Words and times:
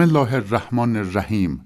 الله 0.00 0.30
الرحمن 0.42 0.96
الرحیم 0.96 1.60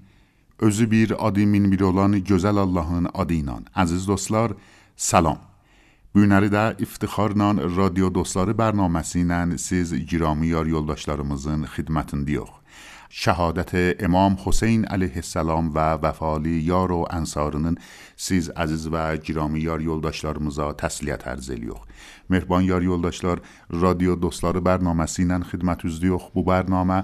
Özü 0.59 0.91
bir 0.91 1.27
adı 1.27 1.39
min 1.39 1.71
bir 1.71 1.81
olan 1.81 2.13
gözəl 2.13 2.59
Allahın 2.59 3.07
adı 3.13 3.33
ilə. 3.33 3.57
Əziz 3.75 4.07
dostlar, 4.07 4.51
salam. 4.95 5.37
Bu 6.15 6.25
günləri 6.25 6.49
də 6.49 6.63
iftixarla 6.81 7.53
radio 7.77 8.09
dostları 8.13 8.57
bərnaməsi 8.57 9.57
siz 9.57 9.93
girami 10.09 10.47
yar 10.47 10.65
yoldaşlarımızın 10.65 11.63
xidmətindəyik. 11.75 12.56
شهادت 13.09 14.03
امام 14.03 14.37
حسین 14.45 14.85
علیه 14.85 15.15
السلام 15.15 15.71
و 15.75 15.79
وفالی 15.79 16.49
یار 16.49 16.91
و 16.91 17.05
انصارنن 17.09 17.75
سیز 18.15 18.49
عزیز 18.49 18.89
و 18.91 19.17
جرامی 19.17 19.59
یار 19.59 19.81
یولداشلارمزا 19.81 20.73
تسلیت 20.73 21.27
ارزلیوخ 21.27 21.79
مهربان 22.29 22.63
یار 22.63 22.83
یولداشلار 22.83 23.41
رادیو 23.69 24.15
دوستلار 24.15 24.59
برنامه 24.59 25.05
سینن 25.05 25.43
خدمت 25.43 25.85
ازدیوخ 25.85 26.29
بو 26.29 26.43
برنامه. 26.43 27.03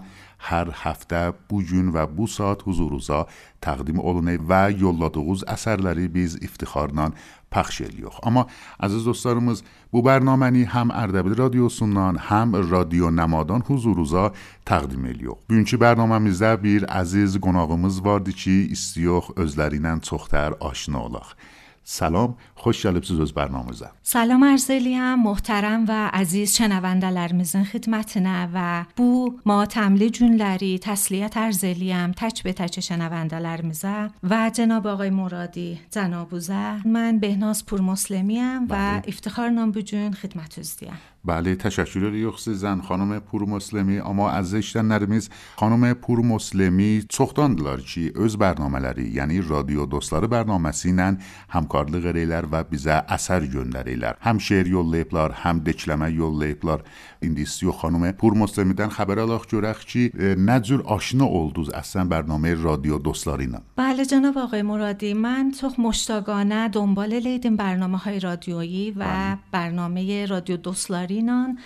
Hər 0.50 0.74
həftə 0.84 1.24
bu 1.50 1.62
gün 1.70 1.94
və 1.96 2.08
bu 2.18 2.28
saat 2.28 2.66
huzurunuza 2.68 3.24
təqdim 3.64 4.00
olunur 4.00 4.42
və 4.50 4.64
yolladığınız 4.82 5.46
əsərləri 5.56 6.10
biz 6.12 6.36
iftixarla 6.42 7.12
پخش. 7.54 7.82
Amma 8.24 8.48
əziz 8.82 9.06
dostlarımız, 9.06 9.64
bu 9.94 10.02
bərnaməni 10.08 10.66
həm 10.74 10.92
Ərdəbil 11.04 11.38
radiosundan, 11.38 12.18
həm 12.30 12.56
Radio 12.72 13.12
Namadan 13.12 13.62
huzurunuza 13.68 14.32
təqdim 14.66 15.06
ediyor. 15.12 15.38
Bugünkü 15.50 15.78
bərnaməmizdə 15.86 16.56
bir 16.64 16.88
əziz 17.02 17.38
qonağımız 17.46 18.02
vardı 18.06 18.34
ki, 18.44 18.56
istiyox 18.76 19.36
özləri 19.44 19.82
ilə 19.82 20.00
çoxtər 20.10 20.58
aşina 20.70 21.06
olaq. 21.08 21.36
سلام 21.84 22.36
خوش 22.56 22.84
جالب 22.84 23.04
سوز 23.04 23.34
برنامه 23.34 23.72
زم. 23.72 23.92
سلام 24.04 24.44
ارزلی 24.44 25.00
محترم 25.00 25.86
و 25.88 26.10
عزیز 26.14 26.56
شنونده 26.56 27.10
لرمزن 27.10 27.64
خدمت 27.64 28.18
نه 28.18 28.50
و 28.54 28.86
بو 28.96 29.40
ما 29.46 29.66
تملی 29.66 30.10
لری 30.20 30.80
تسلیت 30.80 31.38
ارزلی 31.38 32.08
تچ 32.18 32.42
به 32.42 32.54
تچ 32.54 32.80
شنونده 32.80 33.40
لرمزه 33.40 34.10
و 34.24 34.52
جناب 34.54 34.88
آقای 34.88 35.10
مرادی 35.10 35.80
جناب 35.92 36.40
زه 36.40 36.88
من 36.88 37.20
بهناز 37.20 37.66
پور 37.66 37.82
مسلمی 37.82 38.40
هم 38.40 38.64
و 38.64 38.68
بله. 38.68 39.02
افتخار 39.08 39.50
نام 39.50 39.72
بجون 39.72 40.14
خدمت 40.14 40.62
زدیم 40.62 40.94
بله 41.26 41.56
تشکر 41.56 42.00
داری 42.00 42.20
یخصی 42.20 42.54
زن 42.54 42.82
خانم 42.82 43.20
پور 43.20 43.46
مسلمی 43.46 44.00
اما 44.00 44.30
از 44.30 44.50
زشتن 44.50 44.86
نرمیز 44.86 45.30
خانم 45.56 45.94
پور 45.94 46.20
مسلمی 46.20 47.06
چختان 47.10 47.56
دلار 47.56 47.80
چی 47.80 48.12
از 48.24 48.38
برنامه 48.38 48.80
لری 48.80 49.10
یعنی 49.10 49.42
رادیو 49.42 49.86
دوستلار 49.86 50.28
برنامه 50.28 50.72
سینن 50.72 51.18
همکار 51.50 51.90
لغیر 51.90 52.46
و 52.52 52.64
بیزه 52.64 53.04
اثر 53.08 53.46
گندریلر، 53.46 54.14
هم 54.22 54.38
شیر 54.38 54.68
یو 54.68 54.92
لیپلار 54.92 55.32
هم 55.32 55.60
دکلمه 55.60 56.12
یو 56.12 56.44
لیپلار. 56.44 56.84
این 57.22 57.34
دیستیو 57.34 57.72
خانم 57.72 58.12
پور 58.12 58.34
مسلمی 58.34 58.74
دن 58.74 58.88
خبر 58.88 59.20
الاخ 59.20 59.48
جرخ 59.48 59.86
چی؟ 59.86 60.12
نجور 60.38 60.82
آشنا 60.82 61.26
اولدوز 61.26 61.70
اصلا 61.70 62.06
برنامه 62.06 62.54
رادیو 62.54 62.98
دوستلارینا 62.98 63.60
بله 63.76 64.06
جناب 64.06 64.38
آقای 64.38 64.62
مرادی 64.62 65.14
من 65.14 65.52
تخ 65.62 65.80
مشتاگانه 65.80 66.68
دنبال 66.70 67.14
لیدیم 67.14 67.56
برنامه 67.56 67.98
های 67.98 68.20
رادیویی 68.20 68.92
و 68.92 68.96
بله. 68.96 69.38
برنامه 69.52 70.26
رادیو 70.26 70.58
دوستلاری 70.58 71.13
نارینان 71.22 71.58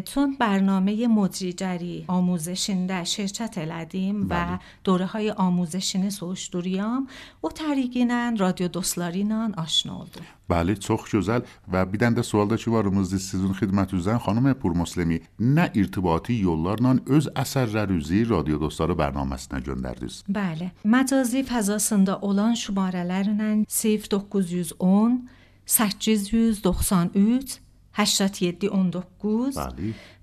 تون 0.00 0.36
برنامه 0.40 1.06
مدری 1.06 1.52
جری 1.52 2.04
آموزشین 2.08 2.86
در 2.86 3.04
شرکت 3.04 3.58
لدیم 3.58 4.24
و 4.24 4.28
بله. 4.28 4.58
دوره 4.84 5.06
های 5.06 5.30
آموزشین 5.30 6.10
سوشدوریام 6.10 7.06
و 7.44 7.48
تریگینن 7.48 8.36
رادیو 8.36 8.68
دوستلارینان 8.68 9.54
آشنا 9.54 9.98
بله 9.98 10.26
بله 10.48 10.74
چخ 10.74 11.08
جزل. 11.10 11.40
و 11.72 11.86
بیدنده 11.86 12.22
سوال 12.22 12.56
چی 12.56 12.70
وارمز 12.70 13.34
دی 13.34 13.52
خدمت 13.52 13.92
روزن 13.92 14.18
خانم 14.18 14.52
پور 14.52 14.72
مسلمی. 14.72 15.20
نه 15.40 15.70
ارتباطی 15.74 16.34
یولارنان 16.34 17.00
از 17.10 17.28
اثر 17.36 17.86
روزی 17.86 18.24
رادیو 18.24 18.58
دوستلار 18.58 18.94
برنامه 18.94 19.34
است 19.34 19.54
نجون 19.54 19.80
دردیز. 19.80 20.22
بله. 20.28 20.72
مجازی 20.84 21.42
فضاسنده 21.42 22.24
اولان 22.24 22.54
شماره 22.54 23.02
لرنن 23.02 23.66
0910 23.84 25.18
893 25.66 27.65
819 27.98 29.02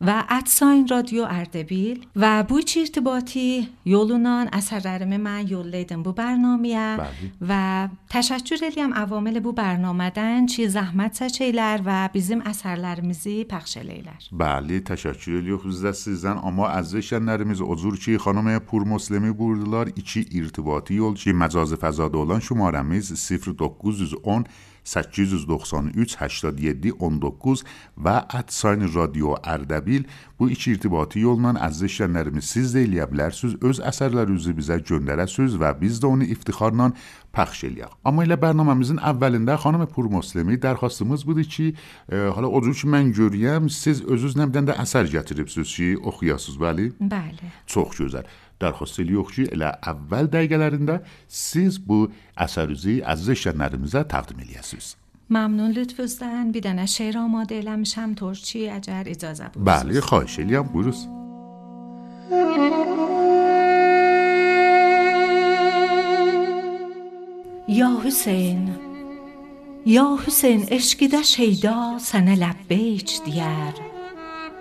و 0.01 0.23
ادساین 0.29 0.87
رادیو 0.87 1.25
اردبیل 1.29 2.05
و 2.15 2.43
بوی 2.43 2.63
چیرتباتی 2.63 3.67
یولونان 3.85 4.49
اثر 4.53 4.79
رارم 4.79 5.17
من 5.17 5.47
یول 5.47 5.83
بو 5.83 6.11
برنامیه 6.11 6.97
و 7.41 7.87
تشکر 8.09 8.65
الیم 8.65 8.93
اوامل 8.93 9.39
بو 9.39 9.51
برنامه 9.51 10.09
دن 10.09 10.45
چی 10.45 10.67
زحمت 10.67 11.13
سچیلر 11.13 11.79
و 11.85 12.09
بیزیم 12.13 12.41
اثر 12.41 12.75
لرمیزی 12.75 13.43
پخش 13.43 13.77
لیلر 13.77 14.11
بلی 14.31 14.79
تشکر 14.79 15.31
الیو 15.31 15.57
خوزده 15.57 15.91
سیزن 15.91 16.37
اما 16.37 16.67
از 16.67 16.89
زشن 16.89 17.29
ازور 17.29 17.97
چی 17.97 18.17
خانم 18.17 18.59
پور 18.59 18.83
مسلمی 18.83 19.31
بوردلار 19.31 19.91
ایچی 19.95 20.25
ارتباطی 20.35 20.93
یول 20.93 21.13
چی 21.13 21.31
مزاز 21.31 21.73
فزاده 21.73 22.17
اولان 22.17 22.39
شمارمیز 22.39 23.31
0910 23.31 24.43
893 24.88 26.16
87 26.16 26.94
19 26.96 27.64
və 28.04 28.16
ədsayn 28.38 28.86
radio 28.94 29.36
Ərdəbil 29.42 30.06
bu 30.38 30.48
iki 30.54 30.72
irtibati 30.76 31.22
yolla 31.24 31.54
əziz 31.66 31.88
işlənlərimiz 31.90 32.52
siz 32.54 32.74
də 32.74 32.86
eləyə 32.86 33.08
bilərsiniz, 33.10 33.58
öz 33.68 33.82
əsərlərinizi 33.90 34.54
bizə 34.56 34.78
göndərəsiniz 34.88 35.58
və 35.60 35.74
biz 35.80 36.00
də 36.02 36.08
onu 36.08 36.28
iftixarla 36.32 36.92
پخش 37.34 37.64
eləyək. 37.68 37.92
Amma 38.08 38.24
elə 38.24 38.38
bərnaməmizin 38.40 39.02
əvvəlində 39.10 39.58
xanım 39.62 39.86
Pur 39.92 40.08
Muslimi 40.12 40.56
dərxastımız 40.60 41.26
budur 41.28 41.44
ki, 41.44 41.68
e, 42.08 42.24
hala 42.34 42.48
o 42.48 42.62
cür 42.64 42.74
ki 42.80 42.90
mən 42.94 43.12
görürəm, 43.18 43.68
siz 43.70 44.00
özünüz 44.02 44.38
nə 44.40 44.48
biləndə 44.48 44.78
əsər 44.82 45.10
gətiribsiniz 45.12 45.74
ki, 45.76 45.88
oxuyasınız, 46.10 46.60
bəli? 46.62 46.90
Bəli. 46.98 47.52
Çox 47.66 48.00
gözəl. 48.00 48.26
Edirik 48.69 49.29
ki, 49.35 49.43
elə 49.55 49.69
əvvəl 49.91 50.27
dəqiqələrində 50.33 50.99
siz 51.27 51.79
bu 51.79 52.07
əsərinizi 52.37 53.01
əziz 53.03 53.29
işlənlərimizə 53.35 54.03
təqdim 54.13 54.39
eləyəsiniz. 54.45 54.95
ممنون 55.29 55.71
لطف 55.71 56.23
بیدن 56.51 56.85
شعر 56.85 57.17
آماده. 57.17 57.61
لمشم 57.61 58.13
ترچی 58.13 58.69
اجر 58.69 59.03
اجازه 59.07 59.49
بود. 59.53 59.65
بله 59.65 60.01
خواهش 60.01 60.39
الیم 60.39 60.63
بروز. 60.63 61.07
یا 67.67 68.01
حسین 68.05 68.69
یا 69.85 70.17
حسین 70.27 70.67
اشکیده 70.71 71.21
شیدا 71.21 71.97
سنه 71.99 72.35
لبیچ 72.35 73.23
دیر 73.23 73.73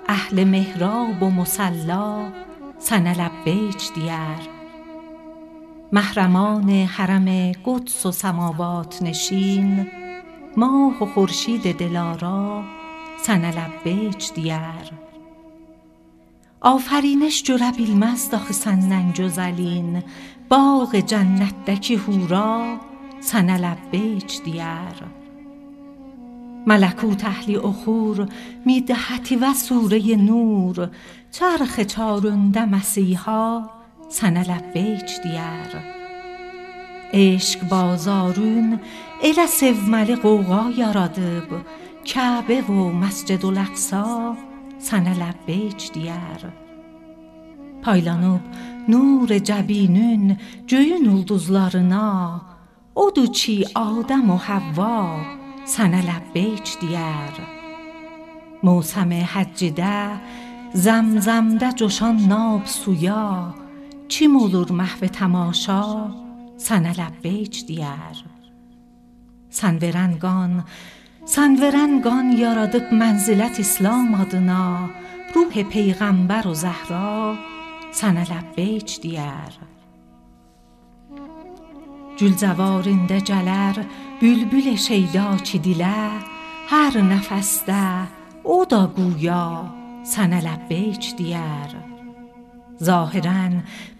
اهل 0.08 0.44
مهراب 0.44 1.22
و 1.22 1.30
مسلا 1.30 2.32
سنه 2.84 3.20
لبیچ 3.20 3.92
دیر 3.92 4.48
محرمان 5.92 6.70
حرم 6.70 7.52
قدس 7.52 8.06
و 8.06 8.12
سماوات 8.12 9.02
نشین 9.02 9.86
ماه 10.56 11.02
و 11.02 11.06
خورشید 11.06 11.76
دلارا 11.78 12.62
سنه 13.22 13.52
لبیچ 13.58 14.32
دیر 14.32 14.92
آفرینش 16.60 17.42
جرب 17.42 17.74
المزد 17.78 18.34
آخه 18.34 18.52
سنن 18.52 19.12
جزلین 19.12 20.02
باغ 20.48 20.96
جنت 20.96 21.64
دکی 21.64 21.94
هورا 21.94 22.76
سنه 23.20 23.56
لبیچ 23.58 24.42
دیر 24.42 25.21
ملکو 26.66 27.14
تحلی 27.14 27.56
و 27.56 27.72
خور 27.72 28.28
می 28.66 28.80
دهتی 28.80 29.36
و 29.36 29.54
سوره 29.54 30.16
نور. 30.16 30.90
چرخ 31.30 31.80
چارند 31.80 32.58
مسیحا 32.58 33.62
سن 34.08 34.42
لبیچ 34.42 35.20
دیار. 35.22 35.84
عشق 37.12 37.68
بازارون 37.68 38.80
ایل 39.22 39.46
سو 39.46 39.74
مل 39.88 40.16
قوغا 40.16 40.70
یارادب 40.76 41.48
کعبه 42.04 42.62
و 42.62 42.92
مسجد 42.92 43.44
و 43.44 43.50
لقصا 43.50 44.36
لب 44.92 45.08
لبیچ 45.08 45.92
دیار. 45.92 46.52
پایلانوب 47.82 48.40
نور 48.88 49.38
جبینون 49.38 50.36
جوین 50.66 51.08
اولدوزلارنا 51.08 52.40
او 52.94 53.10
دوچی 53.10 53.64
آدم 53.74 54.30
و 54.30 54.36
حواب 54.36 55.41
سنه 55.64 56.02
لبیچ 56.10 56.78
دیار 56.78 57.40
حج 59.24 59.64
ده 59.64 60.20
زمزم 60.72 61.58
ده 61.58 61.72
جوشان 61.72 62.16
ناب 62.16 62.66
سویا. 62.66 63.54
چی 64.08 64.26
مولور 64.26 64.72
محو 64.72 65.06
تماشا؟ 65.06 66.10
سنه 66.56 67.00
لبیچ 67.00 67.66
دیار 67.66 68.16
سن 69.50 69.74
ورنگان 69.76 70.64
سن 71.24 71.56
ورنگان 71.62 72.32
یارادب 72.32 72.94
منزلت 72.94 73.60
اسلام 73.60 74.14
آدنا. 74.14 74.90
روح 75.34 75.62
پیغمبر 75.62 76.46
و 76.46 76.54
زهرا 76.54 77.34
سنه 77.92 78.26
لبیچ 78.32 79.00
دیار 79.00 79.52
جلجوارینده 82.16 83.20
جەلەر 83.20 83.76
bülbül 84.22 84.76
şeyda 84.86 85.26
çi 85.46 85.58
dilə 85.66 86.00
hər 86.72 86.94
nəfəsdə 87.12 87.84
o 88.56 88.58
da 88.70 88.84
guya 88.96 89.44
sənə 90.12 90.40
لبیک 90.46 91.12
deyər 91.18 91.74
ظاهرا 92.88 93.42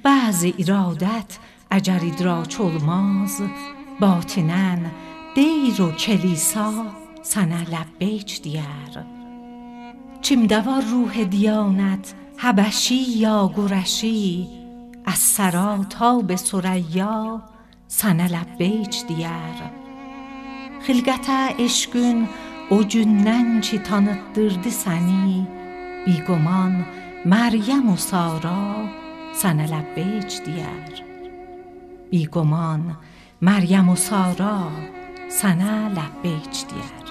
بعض 0.04 0.44
iradət 0.62 1.38
əgər 1.76 2.02
idraç 2.10 2.58
olmaz 2.66 3.40
باطنا 4.00 4.76
دیر 5.36 5.82
و 5.82 5.90
کلیسا 5.92 6.72
سنه 7.22 7.62
لبیک 7.70 8.42
دیر 8.42 8.94
چیم 10.22 10.46
دوار 10.46 10.82
روح 10.82 11.24
دیانت 11.24 12.14
حبشی 12.36 12.94
یا 12.94 13.52
گرشی؟ 13.56 14.48
از 15.06 15.19
سرا 15.19 15.84
تا 15.90 16.20
به 16.20 16.36
ثریا 16.36 17.42
سنه 17.88 18.26
لبیک 18.28 18.94
diyər 19.08 19.81
Xilqətə 20.87 21.40
eşqün 21.67 22.26
o 22.75 22.81
gündən 22.93 23.61
ki 23.67 23.79
tanıtdırdı 23.88 24.73
səni 24.82 25.44
Bigoman 26.06 26.82
Məryəm 27.32 27.87
و 27.94 27.96
سارا 28.08 28.58
sənə 29.40 29.67
لبیک 29.73 30.43
diyər 30.46 31.02
Bigoman 32.11 32.82
مریم 33.43 33.88
و 33.88 33.96
سارا 33.96 34.70
سنه 35.29 35.88
لبیک 35.88 36.67
دیر 36.69 37.01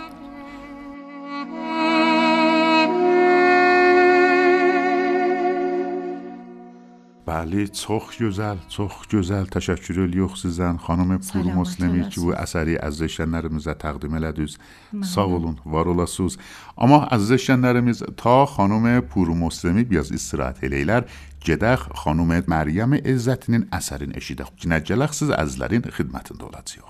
بله 7.32 7.68
چخ 7.68 8.12
جزل 8.20 8.56
چخ 8.68 9.08
جزل. 9.10 9.44
تشکر 9.44 10.00
الیخ 10.00 10.38
سیزن 10.38 10.78
خانم 10.78 11.18
پور 11.18 11.44
مسلمی 11.44 12.10
که 12.10 12.22
بو 12.22 12.34
اثری 12.36 12.78
از 12.78 12.94
زشنرمیز 12.96 13.68
تقدیم 13.68 14.16
لدوز. 14.16 14.58
ساولون 15.04 15.58
وارولا 15.66 16.06
سوز 16.06 16.38
اما 16.78 17.06
از 17.06 17.28
زشنرمیز 17.28 18.04
تا 18.18 18.46
خانم 18.46 19.02
پور 19.02 19.28
مسلمی 19.28 19.84
بیاز 19.84 20.12
استراحت 20.12 20.64
الیلر 20.64 21.04
جدخ 21.40 21.88
خانم 21.96 22.44
مریم 22.48 22.94
ازتنین 22.94 23.68
اثرین 23.72 24.12
اشیده. 24.16 24.46
نجلخ 24.66 25.14
سیز 25.14 25.30
از 25.30 25.60
لرین 25.60 25.82
خدمت 25.82 26.34
دولتیخ 26.34 26.84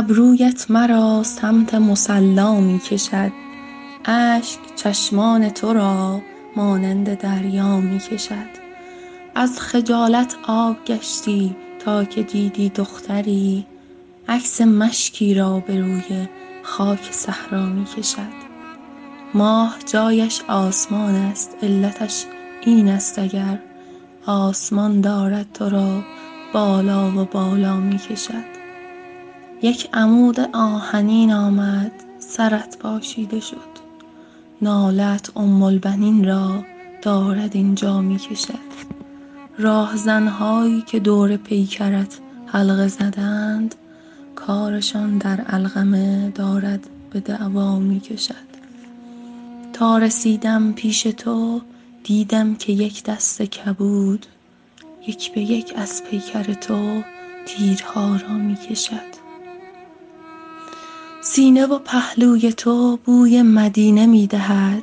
ابرویت 0.00 0.70
مرا 0.70 1.22
سمت 1.22 1.74
مصلا 1.74 2.60
می 2.60 2.78
کشد. 2.78 3.32
اشک 4.04 4.58
چشمان 4.76 5.48
تو 5.48 5.72
را 5.72 6.20
مانند 6.56 7.18
دریا 7.18 7.80
می 7.80 7.98
کشد. 7.98 8.50
از 9.34 9.60
خجالت 9.60 10.36
آب 10.46 10.84
گشتی 10.84 11.56
تا 11.84 12.04
که 12.04 12.22
دیدی 12.22 12.68
دختری. 12.68 13.66
عکس 14.28 14.60
مشکی 14.60 15.34
را 15.34 15.60
به 15.60 15.80
روی 15.80 16.28
خاک 16.62 17.08
صحرا 17.12 17.66
می 17.66 17.84
کشد. 17.84 18.40
ماه 19.34 19.76
جایش 19.86 20.42
آسمان 20.48 21.14
است 21.14 21.56
علتش 21.62 22.24
این 22.60 22.88
است 22.88 23.18
اگر 23.18 23.58
آسمان 24.26 25.00
دارد 25.00 25.52
تو 25.52 25.68
را 25.68 26.02
بالا 26.52 27.10
و 27.10 27.24
بالا 27.24 27.76
می 27.76 27.98
کشد. 27.98 28.59
یک 29.62 29.88
عمود 29.92 30.40
آهنین 30.52 31.32
آمد 31.32 31.92
سرت 32.18 32.78
پاشیده 32.78 33.40
شد. 33.40 33.70
نالت 34.62 35.36
ام 35.36 35.62
البنین 35.62 36.24
را 36.24 36.64
دارد 37.02 37.56
اینجا 37.56 38.00
می 38.00 38.18
کشد 38.18 38.70
راهزنهایی 39.58 40.82
که 40.82 41.00
دور 41.00 41.36
پیکرت 41.36 42.18
حلقه 42.46 42.88
زدند 42.88 43.74
کارشان 44.36 45.18
در 45.18 45.40
علقمه 45.40 46.30
دارد 46.30 46.86
به 47.10 47.20
دعوا 47.20 47.78
می 47.78 48.00
کشد 48.00 48.50
تا 49.72 49.98
رسیدم 49.98 50.72
پیش 50.72 51.02
تو 51.02 51.60
دیدم 52.04 52.54
که 52.54 52.72
یک 52.72 53.04
دست 53.04 53.42
کبود 53.42 54.26
یک 55.06 55.32
به 55.32 55.40
یک 55.40 55.72
از 55.76 56.02
پیکر 56.10 56.42
تو 56.42 57.02
تیرها 57.46 58.16
را 58.16 58.34
می 58.34 58.56
کشد 58.56 59.09
سینه 61.32 61.66
و 61.66 61.78
پهلوی 61.78 62.52
تو 62.52 62.96
بوی 62.96 63.42
مدینه 63.42 64.06
می 64.06 64.26
دهد. 64.26 64.82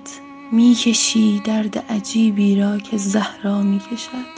درد 1.45 1.77
عجیبی 1.77 2.55
را 2.55 2.77
که 2.77 2.97
زهرا 2.97 3.61
می 3.61 3.79
کشد. 3.79 4.37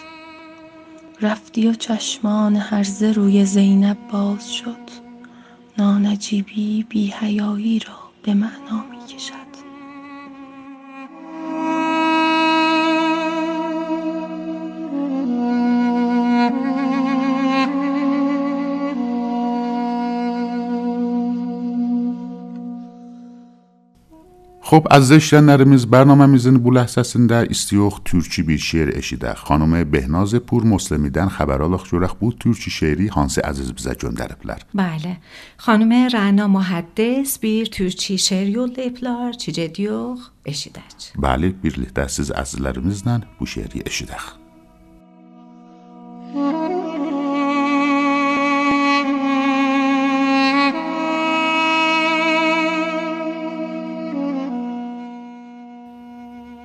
رفتی 1.22 1.68
و 1.68 1.74
چشمان 1.74 2.56
هرزه 2.56 3.12
روی 3.12 3.46
زینب 3.46 3.98
باز 4.12 4.54
شد. 4.54 4.90
نانجیبی 5.78 6.86
بی 6.90 7.08
حیایی 7.08 7.80
را 7.80 7.98
به 8.24 8.34
معنا 8.34 8.86
می 8.92 9.16
کشد. 9.16 9.49
خب 24.70 24.88
از 24.92 25.08
زشت 25.08 25.34
نرمیز 25.34 25.86
برنامه 25.86 26.26
میزن 26.26 26.58
بو 26.58 26.72
لحظه 26.72 27.04
سنده 27.04 27.48
استیوخ 27.50 28.00
ترچی 28.06 28.44
بیر 28.44 28.60
شعر 28.60 28.98
اشیده. 28.98 29.34
خانم 29.34 29.84
بهناز 29.84 30.36
پور 30.36 30.64
مسلمیدن 30.64 31.28
خبرالاخ 31.28 31.86
جورخ 31.86 32.14
بود. 32.14 32.38
ترچی 32.40 32.72
شیری 32.72 33.08
هانسی 33.08 33.42
عزیز 33.42 33.74
بزه 33.74 33.96
جندر 33.96 34.32
اپلر 34.32 34.58
بله. 34.74 35.18
خانم 35.58 36.08
رعنا 36.14 36.48
محدث 36.48 37.40
بیر 37.40 37.68
ترچی 37.68 38.18
شعر 38.18 38.48
یول 38.48 38.74
اپلر 38.78 39.32
چی 39.32 39.52
جدیوخ 39.52 40.30
اشیده 40.46 40.82
بله 41.20 41.50
بیر 41.50 41.80
لحظه 41.80 42.08
سیز 42.08 42.32
عزیزلرمیزن 42.32 43.24
بو 43.40 43.46
شعری 43.46 43.84
اشیده. 43.86 44.14
بله 44.14 44.49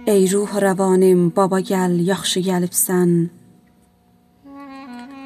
ای 0.07 0.27
روح 0.27 0.59
روانم 0.59 1.29
بابا 1.29 1.61
گل 1.61 2.01
یخشی 2.01 2.43
گلبسن. 2.43 3.31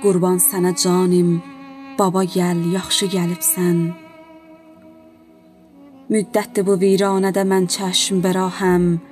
گربان 0.05 0.39
سنه 0.39 0.73
جانم 0.73 1.43
بابا 1.99 2.25
گل 2.25 2.73
یخشی 2.73 3.09
گلبسن. 3.09 3.95
مدت 6.11 6.61
بو 6.61 6.77
ویرانه 6.77 7.31
ده 7.31 7.45
من 7.45 7.67
چشم 7.67 8.21
براهم 8.21 9.03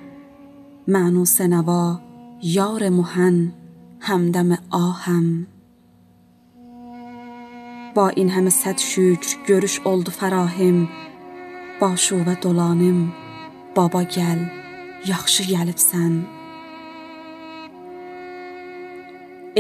معنو 0.89 1.25
سنوا 1.25 2.01
یار 2.43 2.89
مهن 2.89 3.53
همدم 4.01 4.59
آهم. 4.71 5.47
با 7.95 8.09
این 8.09 8.31
همه 8.31 8.51
صد 8.51 8.79
شکر 8.79 9.37
گرش 9.49 9.81
اولد 9.85 10.09
فراهم. 10.09 10.89
با 11.81 11.95
و 12.27 12.35
دولانم 12.35 13.13
بابا 13.75 14.05
گل 14.05 14.66
yaxşı 15.13 15.43
gəlibsən. 15.53 16.13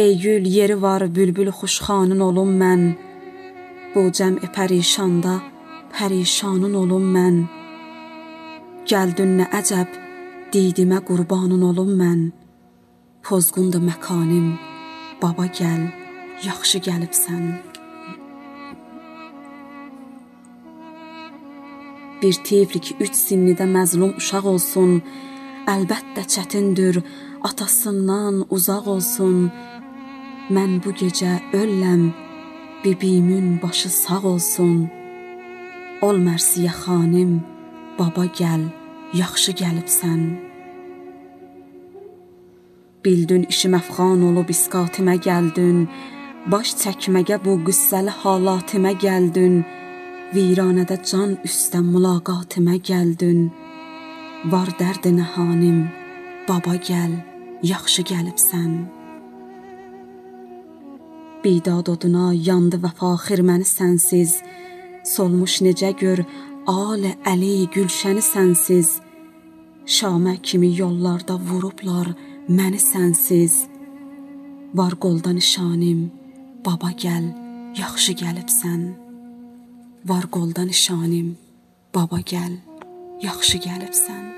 Ey 0.02 0.18
gül 0.18 0.44
yeri 0.56 0.82
var 0.82 1.02
bülbül 1.16 1.50
xuşxanın 1.58 2.20
olum 2.28 2.50
mən. 2.62 2.82
Bu 3.92 4.00
cəm'i 4.18 4.48
pərişanda 4.56 5.34
pərişanın 5.94 6.74
olum 6.82 7.06
mən. 7.16 7.36
Gəldün 8.90 9.30
nə 9.38 9.46
əcəb 9.60 9.90
didimə 10.52 10.98
qurbanın 11.08 11.62
olum 11.70 11.92
mən. 12.00 12.20
Pozğundur 13.24 13.82
məkanım, 13.90 14.48
baba 15.22 15.46
gəl, 15.58 15.82
yaxşı 16.48 16.78
gəlibsən. 16.88 17.44
Bir 22.20 22.34
tiflik 22.46 22.86
üç 23.04 23.14
sinnidə 23.26 23.66
məzlum 23.76 24.12
uşaq 24.20 24.44
olsun, 24.52 24.92
əlbəttə 25.66 26.22
çətindir 26.32 27.00
atasından 27.48 28.44
uzaq 28.54 28.86
olsun. 28.94 29.38
Mən 30.54 30.78
bu 30.82 30.92
gecə 31.00 31.32
ölləm, 31.60 32.02
bibimin 32.84 33.58
başı 33.62 33.90
sağ 33.90 34.22
olsun. 34.32 34.76
Ol 36.06 36.20
mərsiyə 36.26 36.72
xanım, 36.82 37.32
baba 37.98 38.26
gəl, 38.40 38.68
yaxşı 39.20 39.56
gəlibsən. 39.62 40.20
Bildin 43.04 43.46
işim 43.52 43.74
əfxan 43.78 44.22
olub 44.28 44.48
iskatimə 44.54 45.16
gəldin, 45.26 45.86
baş 46.52 46.74
çəkməgə 46.82 47.40
bu 47.44 47.58
qüssəli 47.66 48.14
halatimə 48.22 48.94
gəldin. 49.02 49.60
Viranədə 50.34 50.96
can 51.10 51.36
üstə 51.46 51.82
mülaqatıma 51.92 52.78
gəldin. 52.90 53.46
Var 54.46 54.68
dərd 54.78 55.08
nəhanim, 55.10 55.78
baba 56.46 56.76
gəl, 56.78 57.16
yaxşı 57.66 58.04
gəlibsən. 58.06 58.74
Bidad 61.42 61.90
oduna 61.90 62.28
yandı 62.30 62.78
vəfa 62.84 63.10
xirməni 63.24 63.66
sənsiz. 63.66 64.36
Solmuş 65.02 65.56
necə 65.66 65.90
gör 65.98 66.22
al 66.70 67.08
Əli 67.32 67.66
gülşəni 67.74 68.22
sənsiz. 68.22 68.92
Şamə 69.96 70.36
kimi 70.46 70.70
yollarda 70.78 71.40
vurublar 71.48 72.12
məni 72.46 72.78
sənsiz. 72.78 73.58
Var 74.78 74.94
qolda 75.02 75.34
nişanim, 75.34 76.06
baba 76.62 76.94
gəl, 76.94 77.32
yaxşı 77.82 78.14
gəlibsən. 78.22 78.88
Var 80.06 80.30
qolda 80.30 80.70
nişanim, 80.70 81.34
baba 81.94 82.22
gəl, 82.22 82.58
yaxşı 83.26 83.58
gəlibsən. 83.66 84.35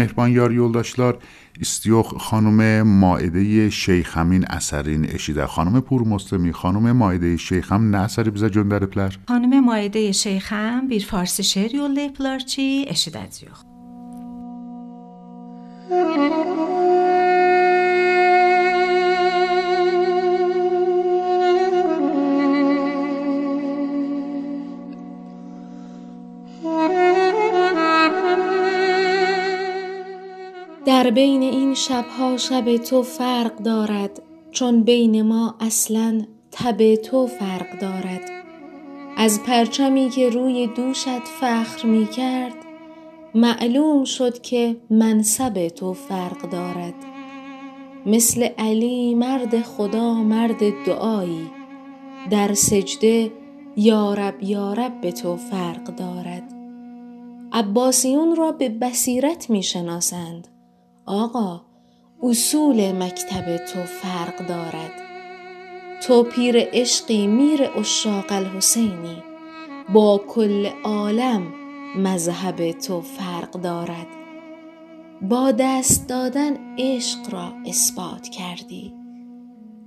مهربان 0.00 0.32
یار 0.32 0.52
یولداشلار 0.52 1.18
استیوخ 1.60 2.16
خانم 2.16 2.82
مائده 2.82 3.70
شیخ 3.70 4.18
همین 4.18 4.44
اثرین 4.46 5.04
اشیده 5.10 5.46
خانم 5.46 5.80
پور 5.80 6.08
مسلمی 6.08 6.52
خانم 6.52 6.92
مائده 6.92 7.36
شیخ 7.36 7.72
هم 7.72 7.90
نه 7.90 7.98
اثری 7.98 8.30
بزر 8.30 8.48
جندر 8.48 8.86
پلر. 8.86 9.12
خانم 9.28 9.64
مائده 9.64 10.12
شیخ 10.12 10.52
هم 10.52 10.88
بیر 10.88 11.04
فارسی 11.04 11.42
شهر 11.42 11.74
یولده 11.74 12.08
پلر 12.08 12.38
چی؟ 12.38 12.84
اشیده 12.88 13.30
زیوخ 13.30 13.69
در 31.04 31.10
بین 31.10 31.42
این 31.42 31.74
شبها 31.74 32.36
شب 32.36 32.76
تو 32.76 33.02
فرق 33.02 33.56
دارد 33.56 34.22
چون 34.50 34.82
بین 34.82 35.22
ما 35.22 35.54
اصلا 35.60 36.22
تب 36.50 36.94
تو 36.94 37.26
فرق 37.26 37.78
دارد. 37.80 38.30
از 39.16 39.42
پرچمی 39.42 40.10
که 40.10 40.28
روی 40.28 40.66
دوشت 40.66 41.24
فخر 41.40 41.86
می 41.86 42.06
کرد 42.06 42.54
معلوم 43.34 44.04
شد 44.04 44.40
که 44.40 44.76
منصب 44.90 45.68
تو 45.68 45.92
فرق 45.92 46.50
دارد. 46.50 46.94
مثل 48.06 48.48
علی 48.58 49.14
مرد 49.14 49.62
خدا 49.62 50.14
مرد 50.14 50.84
دعایی 50.86 51.50
در 52.30 52.54
سجده 52.54 53.32
یارب 53.76 54.42
یارب 54.42 55.00
به 55.00 55.12
تو 55.12 55.36
فرق 55.36 55.84
دارد. 55.84 56.54
عباسیون 57.52 58.36
را 58.36 58.52
به 58.52 58.68
بصیرت 58.68 59.50
می 59.50 59.62
شناسند 59.62 60.48
آقا 61.06 61.60
اصول 62.22 62.92
مکتب 62.92 63.56
تو 63.56 63.82
فرق 63.82 64.46
دارد. 64.46 64.92
تو 66.02 66.22
پیر 66.22 66.58
عشقی 66.58 67.26
میر 67.26 67.70
اشاق 67.76 68.24
الحسینی. 68.30 69.22
با 69.92 70.20
کل 70.28 70.70
عالم 70.84 71.42
مذهب 71.96 72.72
تو 72.72 73.00
فرق 73.00 73.50
دارد. 73.50 74.06
با 75.22 75.52
دست 75.52 76.08
دادن 76.08 76.76
عشق 76.78 77.34
را 77.34 77.52
اثبات 77.66 78.28
کردی. 78.28 78.94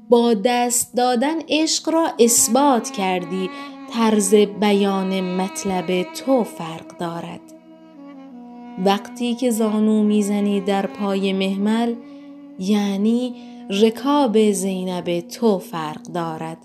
با 0.10 0.34
دست 0.34 0.96
دادن 0.96 1.36
عشق 1.50 1.89
را 1.89 2.10
اثبات 2.20 2.91
کردی. 2.91 3.50
طرز 3.93 4.36
بیان 4.36 5.22
مطلب 5.22 6.03
تو 6.03 6.43
فرق 6.43 6.98
دارد. 6.98 7.42
وقتی 8.79 9.35
که 9.35 9.51
زانو 9.51 10.03
می‌زنی 10.03 10.61
در 10.61 10.85
پای 10.85 11.33
محمل 11.33 11.95
یعنی 12.59 13.35
رکاب 13.69 14.51
زینب 14.51 15.19
تو 15.19 15.59
فرق 15.59 16.01
دارد. 16.01 16.57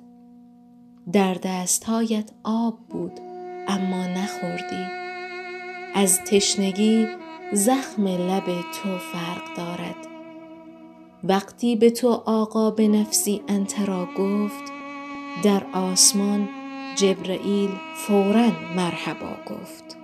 در 1.13 1.35
دستهایت 1.35 2.31
آب 2.45 2.79
بود 2.91 3.13
اما 3.69 4.07
نخوردی. 4.07 4.85
از 5.95 6.21
تشنگی 6.21 7.07
زخم 7.53 8.07
لب 8.07 8.45
تو 8.47 8.99
فرق 9.13 9.57
دارد. 9.57 9.97
وقتی 11.25 11.77
به 11.77 11.91
تو 11.91 12.09
آقا 12.27 12.71
به 12.71 12.89
نفسی 12.89 13.43
انترا 13.49 14.09
گفت 14.19 14.73
در 15.43 15.63
آسمان 15.73 16.49
جبرئیل 16.97 17.71
فورا 17.95 18.49
مرحبا 18.77 19.37
گفت. 19.47 19.97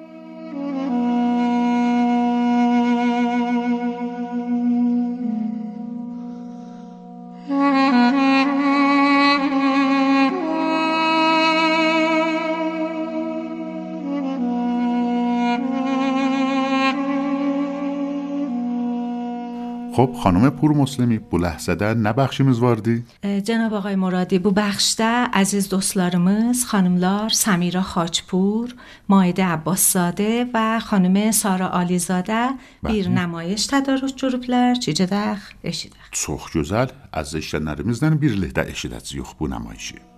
خب 19.97 20.13
خانم 20.23 20.51
پور 20.51 20.73
مسلمی 20.73 21.19
بو 21.19 21.39
لحظه 21.39 21.75
نبخشی 21.75 22.43
مزواردی؟ 22.43 23.05
جناب 23.45 23.75
آقای 23.75 23.97
مرادی 23.97 24.39
بو 24.39 24.51
بخشده 24.51 25.05
عزیز 25.05 25.69
دوستلارمز 25.69 26.65
خانملار 26.65 27.29
سمیرا 27.29 27.83
خاچپور 27.83 28.75
مایده 29.09 29.45
عباس 29.45 29.93
زاده 29.93 30.47
و 30.55 30.81
خانم 30.81 31.31
سارا 31.31 31.67
آلیزاده 31.67 32.49
بله. 32.83 32.93
بیر 32.93 33.09
نمایش 33.09 33.67
تدارک 33.67 34.13
جروبلر 34.17 34.75
چی 34.75 34.93
جدخ 34.93 35.53
اشیدخ 35.65 36.11
چوخ 36.11 36.51
جزل 36.53 36.87
از 37.13 37.35
اشتر 37.35 37.59
نرمیزدن 37.59 38.15
بیر 38.15 38.33
لحده 38.33 38.71
اشیدت 38.71 39.05
زیخ 39.05 39.33
بو 39.35 39.47
نمایشی. 39.47 40.13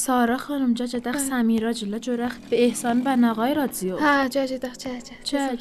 سارا 0.00 0.36
خانم 0.36 0.74
جا 0.74 0.86
جدق 0.86 1.16
سمیرا 1.18 1.72
جلا 1.72 1.98
جرخ. 1.98 2.34
به 2.50 2.64
احسان 2.64 3.02
و 3.04 3.16
نقای 3.16 3.54
رادیو. 3.54 3.96
ها 3.98 4.28
جا 4.28 4.46
جدق 4.46 4.76
چه 4.76 5.00
چه 5.24 5.56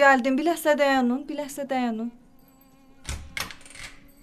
gəldim. 0.00 0.34
Bir 0.38 0.44
ləhzə 0.44 0.78
dayanın, 0.78 1.28
bir 1.28 1.36
ləhzə 1.40 1.70
dayanın. 1.70 2.10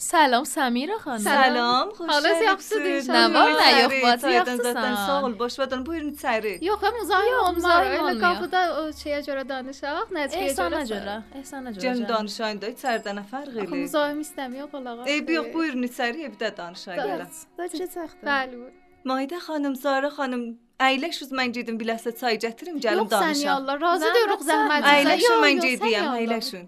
سلام 0.08 0.44
سمیرا 0.44 0.98
خانم 1.04 1.18
Salam, 1.24 1.88
xoş 1.90 2.08
Hala 2.08 2.28
gəlibsiz. 2.28 2.44
yaxşıdır 2.44 2.90
inşallah. 2.96 3.30
Nə 3.30 3.34
var, 3.34 3.50
nə 3.50 3.82
yox, 3.82 3.92
İçəri, 3.92 4.02
vazı 4.02 4.20
çaydan 4.20 4.36
yaxşısan. 4.36 4.72
zaten 4.72 4.94
Sağ 5.06 5.24
ol, 5.24 5.38
boş 5.38 5.58
verin. 5.58 5.86
Buyurun 5.86 6.10
içəri. 6.16 6.52
Yox, 6.68 6.78
hə 6.82 6.90
müzahim 7.00 7.32
Yox, 7.32 7.42
olmur. 7.42 7.56
müzahim 7.56 7.92
Elə 7.92 8.00
olmuyor. 8.00 8.20
qapıda 8.24 8.60
o 8.80 8.82
şeyə 9.02 9.20
görə 9.28 9.42
danışaq, 9.48 10.06
Nəcmiyə 10.18 10.44
Ehsana 10.48 10.82
görə. 10.82 10.88
görə 10.94 11.16
Ehsana 11.40 11.68
görə 11.70 11.80
Gəlin 11.84 12.04
canım. 12.04 12.08
danışayın 12.14 12.58
da 12.62 12.66
içəridə 12.74 13.10
nə 13.18 13.22
fərq 13.32 13.48
Axı 13.48 13.60
eləyir? 13.60 13.80
müzahim 13.84 14.20
istəmiyor 14.26 14.66
qalağa. 14.74 15.06
Eyb 15.14 15.28
yox, 15.36 15.46
buyurun 15.54 15.82
içəri, 15.90 16.18
evdə 16.28 16.48
danışayın 16.60 17.00
Bəli. 17.02 17.12
elə. 17.16 17.26
Da 17.58 17.64
çə 17.78 17.86
çaxdı 17.94 18.22
Bəli. 18.30 18.54
buyur. 18.60 18.72
Maydə 19.10 19.38
xanım, 19.46 19.74
Zara 19.84 20.10
xanım, 20.18 20.42
əyləşiz 20.88 21.30
mən 21.38 21.48
gedim 21.56 21.74
bir 21.80 21.86
ləhzə 21.92 22.10
çay 22.20 22.34
gətirim, 22.44 22.76
gəlim 22.86 23.02
Yox 23.04 23.12
sən 23.12 23.20
danışaq. 23.24 23.46
yallah, 23.50 23.74
razı 23.86 24.04
Zəhmət 24.04 24.14
deyirik 24.16 24.40
sən. 24.40 24.50
zəhmətinizə. 24.50 24.94
Əyləşin 24.96 25.30
Yox, 25.30 25.42
mən 25.44 25.54
yox, 25.56 25.64
sən 25.64 25.70
gediyəm, 25.70 26.04
yallah. 26.04 26.62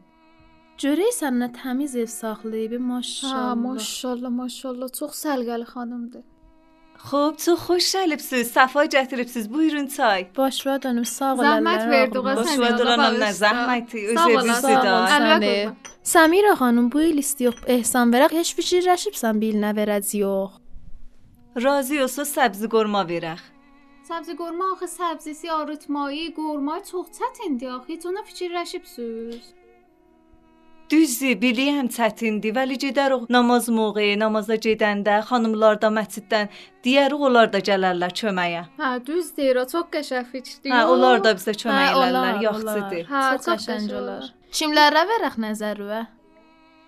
Görək 0.81 1.13
sən 1.13 1.35
nə 1.37 1.47
təmiz 1.53 1.93
ev 1.99 2.07
saxlayıb, 2.09 2.79
maşallah. 2.81 3.49
Ha, 3.51 3.55
maşallah, 3.55 4.31
maşallah. 4.41 4.87
Çox 4.99 5.11
səlqəli 5.25 5.67
xanımdır. 5.73 6.23
Xo'p, 7.09 7.37
çox 7.43 7.59
xoş 7.67 7.85
gəlibsiz, 7.95 8.49
səfa 8.55 8.85
gətiribsiz. 8.95 9.45
Buyurun 9.53 9.87
çay. 9.87 10.27
Başla 10.37 10.81
dönüm, 10.81 11.05
sağ 11.05 11.33
olun. 11.33 11.43
Zəhmət 11.43 11.85
verdi 11.89 12.17
qosan. 12.27 12.59
Başla 12.63 12.69
dönüm, 12.79 13.15
nə 13.23 13.31
zəhməti, 13.43 14.03
öz 14.11 14.19
evinizi 14.25 14.75
də. 14.87 15.71
Samira 16.13 16.53
xanım, 16.61 16.91
bu 16.93 17.01
il 17.01 17.17
isti 17.23 17.49
yox, 17.49 17.61
ehsan 17.77 18.13
verək, 18.13 18.35
heç 18.39 18.53
fikirləşibsən 18.57 19.41
bil 19.41 19.61
nə 19.63 19.73
verəcək 19.77 20.17
yox. 20.23 20.59
Razı 21.65 22.03
olsa 22.03 22.25
səbzi 22.35 22.69
qorma 22.75 23.01
verək. 23.13 23.41
Səbzi 24.09 24.33
qorma 24.41 24.73
axı 24.73 24.87
səbzisi 24.97 25.51
arıtmayı, 25.51 26.33
qorma 26.35 26.83
çox 26.91 27.07
çətindir 27.17 27.69
axı. 27.75 27.93
Heç 27.93 28.05
ona 28.05 28.21
fikirləşibsiz? 28.29 29.60
Düzdür, 30.91 31.37
bilirəm 31.39 31.87
çətindir, 31.95 32.51
vəli 32.55 32.75
gedərik 32.83 33.29
namaz 33.31 33.69
moğu, 33.71 34.07
namaza 34.19 34.57
gedəndə 34.65 35.21
xanımlar 35.29 35.77
da 35.83 35.87
məsciddən 35.97 36.49
deyərik 36.83 37.21
onlar 37.27 37.47
da 37.53 37.61
gələrlər 37.69 38.11
köməyə. 38.21 38.63
Hə, 38.81 38.89
düz 39.07 39.29
deyir, 39.37 39.61
o 39.61 39.65
çox 39.71 39.85
qəşəng 39.93 40.27
fikirdir. 40.33 40.73
Hə, 40.73 40.81
onlar 40.91 41.23
da 41.23 41.31
bizə 41.37 41.55
kömək 41.61 41.95
olar. 41.95 42.41
yaxşıdır. 42.43 43.05
Hə, 43.13 43.21
Çox 43.37 43.47
qəşəng 43.47 43.93
olar. 44.01 44.27
Kimlərə 44.51 45.05
verək 45.13 45.39
nəzərüvə? 45.45 46.01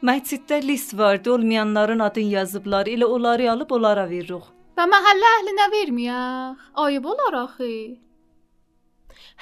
Məsciddə 0.04 0.60
list 0.68 0.98
vardı, 1.00 1.32
olmayanların 1.38 2.04
adını 2.04 2.36
yazıblar. 2.38 2.92
Elə 2.92 3.06
onları 3.06 3.52
alıb 3.52 3.72
onlara 3.72 4.04
veririk. 4.10 4.52
Və 4.76 4.90
məhəllə 4.96 5.30
əhlinə 5.38 5.70
verməyək. 5.78 6.68
Ayıb 6.84 7.06
olar 7.06 7.44
axı. 7.46 7.72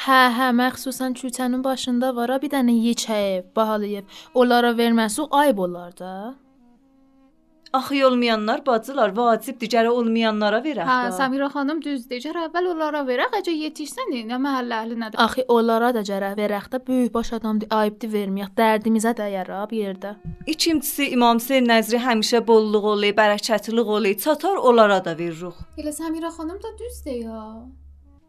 Hə, 0.05 0.21
hə, 0.33 0.51
məxsusən 0.57 1.13
küçənin 1.19 1.63
başında 1.63 2.15
var 2.15 2.31
ha, 2.33 2.39
bir 2.41 2.49
dənə 2.49 2.73
yekəyə 2.73 3.43
bahalayıb. 3.55 4.07
Onlara 4.33 4.71
verməsə 4.77 5.27
ayıb 5.29 5.59
olar 5.67 5.97
da. 5.97 6.13
Axı 7.73 8.07
olmayanlar 8.07 8.65
bacılar 8.65 9.13
vacibdir, 9.15 9.69
gərək 9.71 9.95
olmayanlara 9.95 10.57
verək. 10.63 10.87
Hə, 10.89 10.95
də. 11.05 11.11
Səmirə 11.15 11.47
xanım 11.53 11.77
düz 11.85 12.01
deyir. 12.09 12.25
Gərək 12.25 12.49
əvvəl 12.49 12.65
onlara 12.73 13.03
verək, 13.07 13.37
əgər 13.37 13.55
yetişsən 13.61 14.09
nə 14.27 14.39
məhəllə 14.43 14.79
əhlinə 14.83 15.11
də. 15.13 15.19
Axı 15.23 15.45
onlara 15.47 15.93
da 15.95 16.01
gərək 16.03 16.35
verək 16.35 16.67
də 16.73 16.81
böyük 16.87 17.13
baş 17.13 17.31
adamdır, 17.37 17.71
ayıbdır 17.77 18.11
verməyək. 18.15 18.51
Dərdimizə 18.57 19.13
dəyər 19.21 19.53
ha 19.55 19.61
bir 19.71 19.85
yerdə. 19.85 20.15
İkincisi 20.47 21.11
İmam 21.15 21.39
Hüseyn 21.39 21.69
Nəzri 21.69 22.01
həmişə 22.03 22.41
bolluq 22.47 22.89
olur, 22.95 23.13
bərəkətlilik 23.21 23.93
olur. 23.99 24.17
Çatar 24.25 24.59
onlara 24.59 24.99
da 25.05 25.15
veririk. 25.17 25.63
Elə 25.77 25.95
Səmirə 25.95 26.33
xanım 26.35 26.59
da 26.59 26.75
düz 26.81 27.05
deyir. 27.05 27.31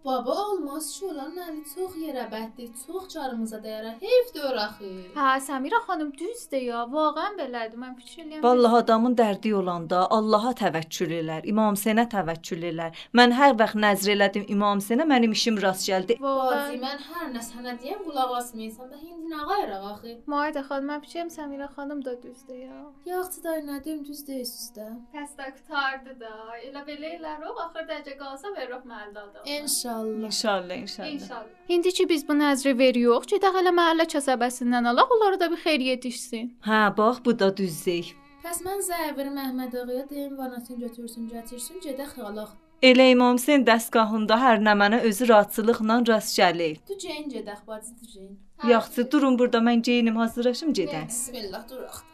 Baba 0.05 0.35
olmaz 0.49 0.87
ki 0.99 1.07
olan 1.07 1.37
əli 1.45 1.61
çox 1.75 1.93
yerə 2.03 2.25
bəddi, 2.31 2.65
çox 2.87 3.05
carımıza 3.13 3.59
dəyər. 3.63 3.85
Heyfdir 4.01 4.57
axı. 4.65 4.89
Hə, 5.15 5.27
Səmirə 5.47 5.79
xanım 5.87 6.09
düz 6.19 6.41
deyir. 6.51 6.89
Vaqəən 6.95 7.37
belədir. 7.39 7.79
Mən 7.79 7.93
fikir 8.01 8.25
eləyirəm. 8.25 8.43
Vallahi 8.43 8.77
adamın 8.81 9.15
dərdi 9.21 9.53
olanda 9.55 10.01
Allaha 10.17 10.51
təvəkkül 10.63 11.15
elər, 11.21 11.47
İmam 11.53 11.77
Hüseynə 11.79 12.09
təvəkkül 12.15 12.67
elər. 12.73 12.99
Mən 13.15 13.37
hər 13.39 13.55
vaxt 13.61 13.79
nəzr 13.85 14.11
elədim 14.17 14.49
İmam 14.57 14.83
Hüseynə, 14.83 15.07
mənim 15.13 15.37
işim 15.39 15.61
rast 15.63 15.87
gəldi. 15.87 16.19
Vaqəən. 16.25 16.83
mən 16.83 16.99
hər 17.13 17.31
nə 17.37 17.45
sənə 17.51 17.77
deyəm 17.85 18.03
qulaq 18.09 18.35
asmayırsan. 18.41 18.91
Bə 18.91 18.99
indi 19.07 19.31
nə 19.37 19.47
qayıraq 19.53 19.87
axı? 19.93 20.17
Maidə 20.35 20.65
xanım, 20.67 20.91
mən 20.91 21.07
fikirəm 21.07 21.31
Səmirə 21.37 21.71
xanım 21.77 22.03
da 22.05 22.17
düz 22.25 22.43
deyir. 22.49 22.75
Yaxşı 23.07 23.45
da 23.47 23.55
nə 23.71 23.79
deyim 23.85 24.03
düz 24.11 24.27
deyirsiz 24.27 24.75
də. 24.81 24.91
Pəs 25.15 25.39
də 25.39 25.49
qutardı 25.61 26.19
da. 26.27 26.35
Elə 26.67 26.83
belə 26.91 27.15
elər 27.21 27.47
o, 27.47 27.55
axırdacə 27.69 28.19
qalsa 28.19 28.51
veririk 28.59 28.83
məhəllə 28.91 29.19
adamı. 29.29 29.47
İnşallah. 29.93 30.27
İnşallah, 30.27 30.77
inşallah. 30.77 31.09
İnşallah. 31.09 31.45
İndi 31.69 31.93
ki 31.93 32.09
biz 32.09 32.29
bu 32.29 32.33
nəzri 32.33 32.79
veririk, 32.79 33.29
gedək 33.33 33.57
elə 33.61 33.73
məhəllə 33.79 34.07
kəsəbəsindən 34.15 34.89
alaq, 34.89 35.09
onlara 35.17 35.41
da 35.41 35.51
bir 35.51 35.57
xeyir 35.57 35.81
yetişsin. 35.81 36.57
Hə, 36.67 36.97
bax 36.97 37.19
bu 37.25 37.39
da 37.39 37.57
düzdür. 37.57 38.13
Pəs 38.45 38.59
mən 38.67 38.81
Zəvir 38.89 39.29
Məhməd 39.39 39.75
ağaya 39.81 40.05
deyim 40.11 40.39
vanasını 40.39 40.79
götürsün, 40.87 41.29
gətirsin, 41.31 41.81
gedək 41.85 42.17
xalaq. 42.19 42.55
Elə 42.83 43.11
İmam 43.15 43.37
Hüseyn 43.37 43.67
dəstgahında 43.67 44.39
hər 44.45 44.63
nə 44.67 44.73
mənə 44.81 45.03
özü 45.09 45.29
rahatçılıqla 45.29 46.01
rast 46.09 46.39
gəlir. 46.39 46.81
Tu 46.89 46.99
ceyin 46.99 47.29
gedək 47.31 47.61
bacı, 47.67 47.93
tu 48.01 48.07
ceyin. 48.13 48.39
Yaxşı, 48.69 49.11
durun 49.11 49.39
burada 49.39 49.59
mən 49.59 49.83
geyinim, 49.83 50.17
hazırlaşım 50.17 50.73
gedək. 50.73 51.09
Bismillah 51.09 51.69
duraq. 51.71 52.12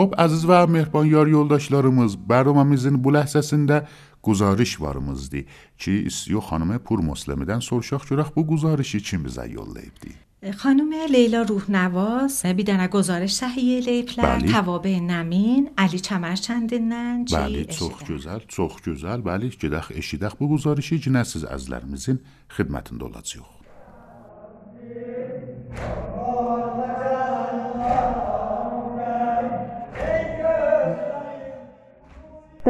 خب 0.00 0.14
عزیز 0.18 0.44
و 0.44 0.66
مهربان 0.66 1.06
یار 1.06 1.28
یولداشلارمز 1.28 2.16
برنامه‌مزین 2.16 2.96
بو 3.02 3.10
لحظه‌سینده 3.10 3.86
گزارش 4.22 4.80
وارمز 4.80 5.30
دی 5.30 5.46
چی 5.76 6.10
سیو 6.10 6.40
خانم 6.40 6.78
پور 6.78 7.00
مسلمیدن 7.00 7.60
سورشاخ 7.60 8.06
جورق 8.06 8.34
بو 8.34 8.44
گزارشی 8.44 9.00
چیم 9.00 9.22
بزن 9.22 9.50
یول 9.50 9.66
لیب 9.66 9.92
دی 10.00 10.52
خانم 10.52 10.92
لیلا 11.12 11.42
روح 11.42 11.70
نواز 11.70 12.46
بی 12.46 12.64
دنه 12.64 12.88
گزارش 12.88 13.34
صحیه 13.34 13.80
لیب 13.80 14.08
لر 14.18 14.40
توابه 14.40 15.00
نمین 15.00 15.70
علی 15.78 15.98
چمر 15.98 16.34
چند 16.34 16.74
نن 16.74 17.24
چی 17.24 17.36
بله 17.36 17.64
چخ 17.64 18.04
جزل 18.04 18.38
چخ 18.48 18.82
جزل 18.82 19.20
بلی 19.20 19.48
جدخ 19.48 19.92
اشیدخ 19.94 20.34
بو 20.34 20.48
گزارشی 20.48 20.98
جنه 20.98 21.22
سیز 21.22 21.44
از 21.44 21.70
لرمزین 21.70 22.18
خدمتن 22.50 22.96
دولاد 22.96 23.24
سیو 23.24 23.42
خود 23.42 23.60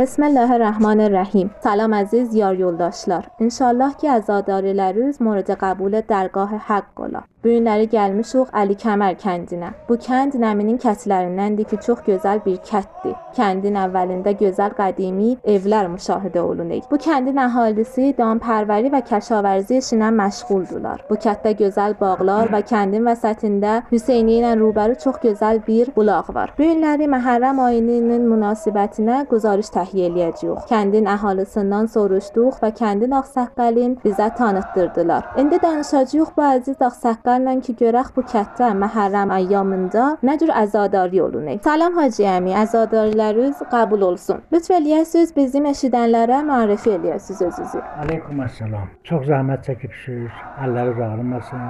بسم 0.01 0.23
الله 0.23 0.53
الرحمن 0.53 1.01
الرحیم 1.01 1.51
سلام 1.61 1.95
عزیز 1.95 2.35
یار 2.35 2.59
یولداشلار 2.59 3.27
انشالله 3.41 3.95
که 4.01 4.11
از 4.11 4.31
آداره 4.31 4.73
لروز 4.73 5.23
مورد 5.23 5.51
قبول 5.51 6.01
درگاه 6.01 6.49
حق 6.49 6.85
گلا 6.97 7.23
Bu 7.45 7.49
günləri 7.49 7.87
gəlmişuq 7.89 8.51
Əli 8.53 8.75
Kəmər 8.77 9.15
kəndinə. 9.17 9.71
Bu 9.89 9.97
kənd 10.05 10.35
Nəminin 10.43 10.77
kəslərindəndir 10.83 11.65
ki, 11.71 11.77
çox 11.87 12.03
gözəl 12.05 12.43
bir 12.45 12.59
kənddir. 12.69 13.15
Kəndin 13.33 13.79
əvvəlində 13.81 14.35
gözəl 14.37 14.75
qədimi 14.77 15.31
evlər 15.49 15.89
müşahidə 15.89 16.43
olunur. 16.43 16.83
Bu 16.91 16.99
kəndin 17.01 17.41
əhalisi 17.41 18.11
dampərvəri 18.19 18.91
və 18.93 19.01
kəşavərzi 19.09 19.79
işinə 19.81 20.11
məşğuldurlar. 20.19 21.07
Bu 21.09 21.17
kənddə 21.25 21.55
gözəl 21.63 21.97
bağlar 22.03 22.53
və 22.53 22.61
kəndin 22.69 23.09
vəsətində 23.09 23.79
Hüseyni 23.89 24.37
ilə 24.43 24.53
rubəru 24.61 25.01
çox 25.01 25.23
gözəl 25.25 25.63
bir 25.65 25.95
bulaq 25.97 26.29
var. 26.37 26.53
Bu 26.59 26.69
günləri 26.69 27.09
Məhərrəm 27.09 27.65
ayının 27.71 28.29
münasibətinə 28.35 29.23
guzarış 29.33 29.73
təhiyyə 29.79 30.11
eləyəcəyik. 30.13 30.69
Kəndin 30.69 31.09
əhalisindən 31.17 31.89
soruşduq 31.97 32.61
və 32.61 32.75
kəndin 32.83 33.17
ağsaqqalını 33.23 34.05
bizə 34.05 34.29
tanıtdırdılar. 34.37 35.33
İndi 35.41 35.63
danışacağıq 35.65 36.37
bu 36.37 36.49
əziz 36.53 36.87
ağsaqqal 36.91 37.30
ağsaqqalla 37.31 37.61
ki, 37.61 37.75
görək 37.79 38.09
bu 38.17 38.23
kənddə 38.31 38.69
Məhərrəm 38.81 39.31
əyyamında 39.35 40.05
nə 40.27 40.35
cür 40.41 40.51
əzadari 40.63 41.21
olunur. 41.23 41.61
Salam 41.63 41.95
Hacı 41.99 42.25
əmi, 42.27 42.55
əzadarlarınız 42.63 43.63
qəbul 43.71 44.03
olsun. 44.03 44.43
Lütf 44.53 44.71
eləyəsiniz 44.71 45.35
bizim 45.37 45.69
eşidənlərə 45.71 46.41
ma'rifə 46.49 46.97
eləyəsiniz 46.99 47.43
özünüzü. 47.49 47.83
Aleyküm 48.03 48.43
əssalam. 48.47 48.89
Çox 49.05 49.27
zəhmət 49.31 49.63
çəkibsiniz. 49.69 50.43
Əlləriniz 50.65 51.03
ağrımasın. 51.07 51.63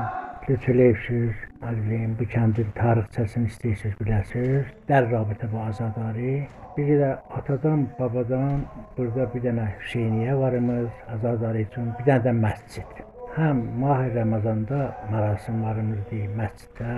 Lütf 0.48 0.70
eləyibsiniz. 0.72 1.44
Əlim, 1.70 2.16
bu 2.16 2.24
kəndin 2.32 2.72
tarixçəsini 2.78 3.52
istəyirsiniz 3.52 4.00
biləsiniz. 4.00 4.72
Dər 4.88 5.10
rabitə 5.12 5.50
bu 5.52 5.60
azadarı. 5.66 6.38
Bir 6.76 6.90
də 7.02 7.10
atadan, 7.36 7.84
babadan 7.98 8.64
burada 8.96 9.28
bir 9.34 9.44
dənə 9.44 9.68
Hüseyniyə 9.82 10.38
varımız, 10.40 10.88
azadarı 11.18 11.66
üçün 11.68 11.92
bir 11.98 12.08
dənə 12.08 12.30
də 12.30 12.36
məscid 12.40 13.04
həm 13.36 13.58
Mahi 13.78 14.10
Ramazanda 14.14 14.78
mərasimlərimizi 15.12 16.24
məsciddə 16.38 16.94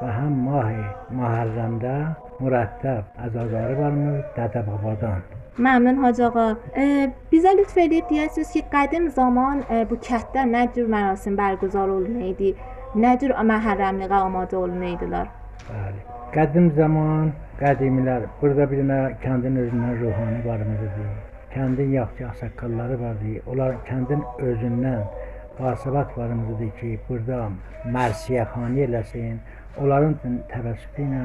və 0.00 0.12
həm 0.16 0.36
Mahi 0.46 0.84
Muharrəmdə 1.18 1.96
mürəttəb 2.40 3.18
əzadarlarımız 3.26 4.22
dədə-babadan 4.36 5.24
Məmnun 5.58 6.00
Hacı 6.02 6.24
ağa. 6.26 6.46
E, 6.76 6.84
bizə 7.32 7.52
lütf 7.58 7.76
edib 7.78 8.08
deyəsiniz 8.10 8.48
ki, 8.56 8.62
qədim 8.72 9.10
zaman 9.14 9.60
e, 9.70 9.84
bu 9.90 10.00
kənddə 10.06 10.42
nə 10.50 10.64
cür 10.74 10.88
mərasim 10.94 11.36
bərqərar 11.38 11.92
olunaydı? 11.96 12.50
Nə 13.04 13.12
cür 13.20 13.36
məhərrəmliyə 13.50 14.22
amadə 14.22 14.58
olunaydılar? 14.58 15.28
Bəli. 15.68 16.02
Qədim 16.34 16.72
zaman, 16.80 17.30
qədimlər 17.60 18.26
burada 18.40 18.66
bir 18.72 18.82
nə 18.88 18.98
kəndin 19.22 19.60
özündən 19.62 19.94
ruhani 20.00 20.40
barımızdır. 20.48 21.14
Kəndin 21.54 21.94
yaxşı 22.00 22.26
ağsaqqalları 22.32 22.98
vardı. 23.04 23.36
Onlar 23.46 23.78
kəndin 23.86 24.26
özündən 24.48 25.06
vasabat 25.60 26.18
varımızdır 26.18 26.70
ki, 26.80 27.00
burada 27.08 27.48
mərsiyəxani 27.96 28.86
eləsin. 28.86 29.36
Onların 29.82 30.14
təvəssütü 30.52 31.02
ilə 31.02 31.22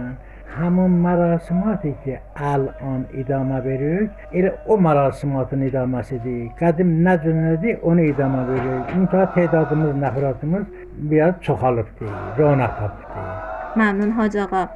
həmin 0.58 0.96
mərasimatı 1.04 1.92
ki, 2.04 2.16
əlan 2.52 3.04
idamə 3.22 3.60
veririk, 3.66 4.24
elə 4.34 4.56
o 4.68 4.78
mərasimatın 4.82 5.68
idaməsidir. 5.68 6.48
Qədim 6.62 6.96
nə 7.06 7.14
cürüdür, 7.24 7.78
onu 7.86 8.08
idamə 8.10 8.48
veririk. 8.50 8.96
Mütəh 9.04 9.28
tədadımız, 9.36 9.94
nəfratımız 10.04 10.66
biraz 11.12 11.36
çoxalıbdır, 11.42 12.10
ronaq 12.40 12.76
tapıbdır. 12.80 13.30
Məmnun 13.78 14.12
Hacı 14.12 14.42
ağa. 14.42 14.68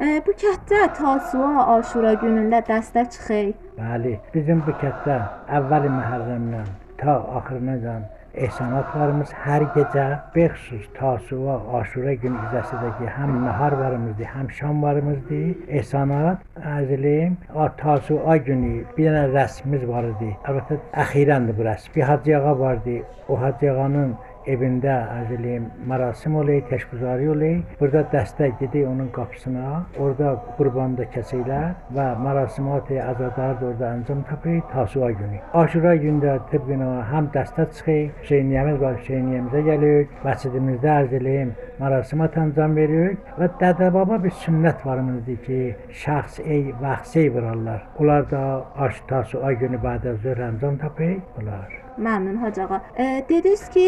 اه، 0.00 0.20
bu 0.26 0.32
kənddə 0.42 0.80
Tasua, 0.94 1.66
Aşura 1.76 2.12
günündə 2.22 2.60
dəstə 2.70 3.02
çıxır. 3.10 3.48
Bəli, 3.78 4.12
bizim 4.34 4.62
bu 4.66 4.72
kənddə 4.82 5.16
əvvəli 5.58 5.90
Məhərrəmdən 5.98 6.68
ta 7.00 7.14
axırınacan 7.38 8.02
ehsanatlarımız 8.36 9.32
hər 9.44 9.64
gecə 9.74 10.04
bəxsus 10.34 10.84
Tasua, 10.98 11.56
Aşura 11.78 12.14
günü 12.22 12.36
gecəsidəki 12.44 13.08
həm 13.16 13.32
nahar 13.44 13.76
varımızdır, 13.80 14.28
həm 14.34 14.50
şam 14.58 14.82
varımızdır. 14.82 15.54
Ehsanat 15.80 16.44
əzilim, 16.74 17.36
o 17.54 17.68
Tasua 17.80 18.36
günü 18.48 18.84
bir 18.96 19.08
dənə 19.08 19.24
rəsmimiz 19.34 19.86
var 19.88 20.10
idi. 20.12 20.30
Əlbəttə 20.44 20.80
əxirəndir 21.04 21.58
bu 21.58 21.68
rəsm. 21.68 21.92
Bir 21.96 22.08
Hacı 22.10 22.38
ağa 22.38 22.58
vardı. 22.58 22.96
O 23.28 23.40
Hacı 23.40 23.72
ağanın 23.72 24.16
evində 24.46 24.94
az 25.18 25.30
eləyim, 25.34 25.66
marasim 25.86 26.36
olay, 26.36 26.60
təşkilgüzarı 26.70 27.30
olay. 27.32 27.56
Burada 27.80 28.02
dəstə 28.12 28.50
gedik 28.60 28.86
onun 28.88 29.08
qapısına. 29.16 29.66
Orada 29.98 30.34
qurban 30.58 30.96
da 30.98 31.06
kəsirlər 31.14 31.74
və 31.96 32.06
marasimat-ı 32.24 32.98
azadar 33.04 33.60
da 33.60 33.66
orada 33.66 33.90
ancam 33.90 34.22
tapır 34.30 34.60
Tasua 34.72 35.10
günü. 35.10 35.40
Aşura 35.54 35.94
gündə 36.02 36.36
təbqinə 36.52 36.90
həm 37.12 37.30
dəstə 37.34 37.68
çıxır, 37.76 38.02
Hüseyniyəmiz 38.22 38.80
var, 38.82 38.98
Hüseyniyəmizə 39.00 39.62
gəlirik. 39.70 40.18
Məscidimizdə 40.26 40.92
arz 40.98 41.16
eləyim, 41.20 41.54
marasimat 41.80 42.38
ancam 42.42 42.76
veririk 42.76 43.32
və 43.40 43.50
dədə 43.62 43.92
baba 43.94 44.20
bir 44.24 44.34
sünnət 44.44 44.84
varımızdır 44.86 45.42
ki, 45.46 45.62
şəxs 46.04 46.42
ey 46.44 46.70
vaxtı 46.82 47.26
vurarlar. 47.34 47.82
Onlar 47.98 48.30
da 48.30 48.44
aş 48.76 49.02
Tasua 49.08 49.52
günü 49.52 49.82
badə 49.82 50.16
zöhr 50.22 50.46
ancam 50.50 50.78
tapır. 50.78 51.16
Bunlar 51.36 51.85
Məmnun 51.98 52.36
Hacı 52.36 52.62
ağa. 52.62 52.80
E, 52.96 53.24
dediniz 53.28 53.68
ki, 53.74 53.86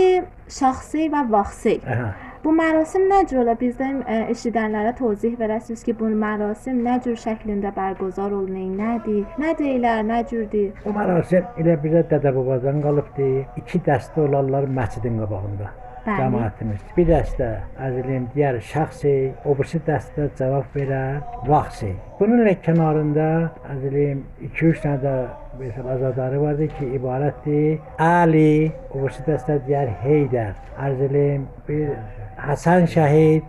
şəxsi 0.48 1.08
və 1.12 1.24
vaxtsi. 1.30 1.78
Bu 2.44 2.52
mərasim 2.54 3.08
necə 3.10 3.40
ola? 3.42 3.56
Bizdən 3.58 3.98
e, 4.06 4.18
eşidənlərə 4.32 4.94
tozih 4.98 5.34
verəsiniz 5.40 5.82
ki, 5.86 5.96
bu 5.98 6.10
mərasim 6.22 6.78
nə 6.86 7.00
cür 7.04 7.18
şəklində 7.18 7.72
bərqərar 7.76 8.36
olunur, 8.38 8.70
nədir? 8.78 9.26
Nə 9.42 9.56
deyirlər, 9.58 10.06
nə 10.06 10.22
cürdür? 10.30 10.70
Bu 10.84 10.94
mərasim 10.96 11.50
elə 11.58 11.76
bizə 11.82 12.06
dədə-babadan 12.12 12.80
qalıbdı. 12.86 13.28
2 13.64 13.84
dəstə 13.90 14.24
olanlar 14.28 14.70
məscidin 14.78 15.20
qabağında 15.24 15.74
cəmaətimiz. 16.16 16.82
Bir 16.96 17.08
dəstə 17.08 17.48
əzilim 17.88 18.28
digər 18.34 18.60
şəxsi, 18.70 19.14
o 19.44 19.54
birisi 19.58 19.80
dəstə 19.86 20.28
cavab 20.38 20.76
verə 20.76 21.02
vaxtsi. 21.48 21.92
Bununla 22.20 22.54
kənarında 22.64 23.28
əzilim 23.74 24.24
2-3 24.46 24.84
dənə 24.84 25.02
də 25.04 25.14
Mesela 25.58 25.90
Azadari 25.92 26.40
vardı 26.40 26.68
ki 26.68 26.86
ibarətti 26.98 27.78
Ali 27.98 28.70
o 28.94 29.08
dəstə 29.26 29.56
deyər 29.66 29.88
Heydər. 30.04 30.52
Arz 30.78 31.00
elim 31.02 31.48
bir 31.68 31.88
Hasan 32.38 32.86
şəhid 32.86 33.42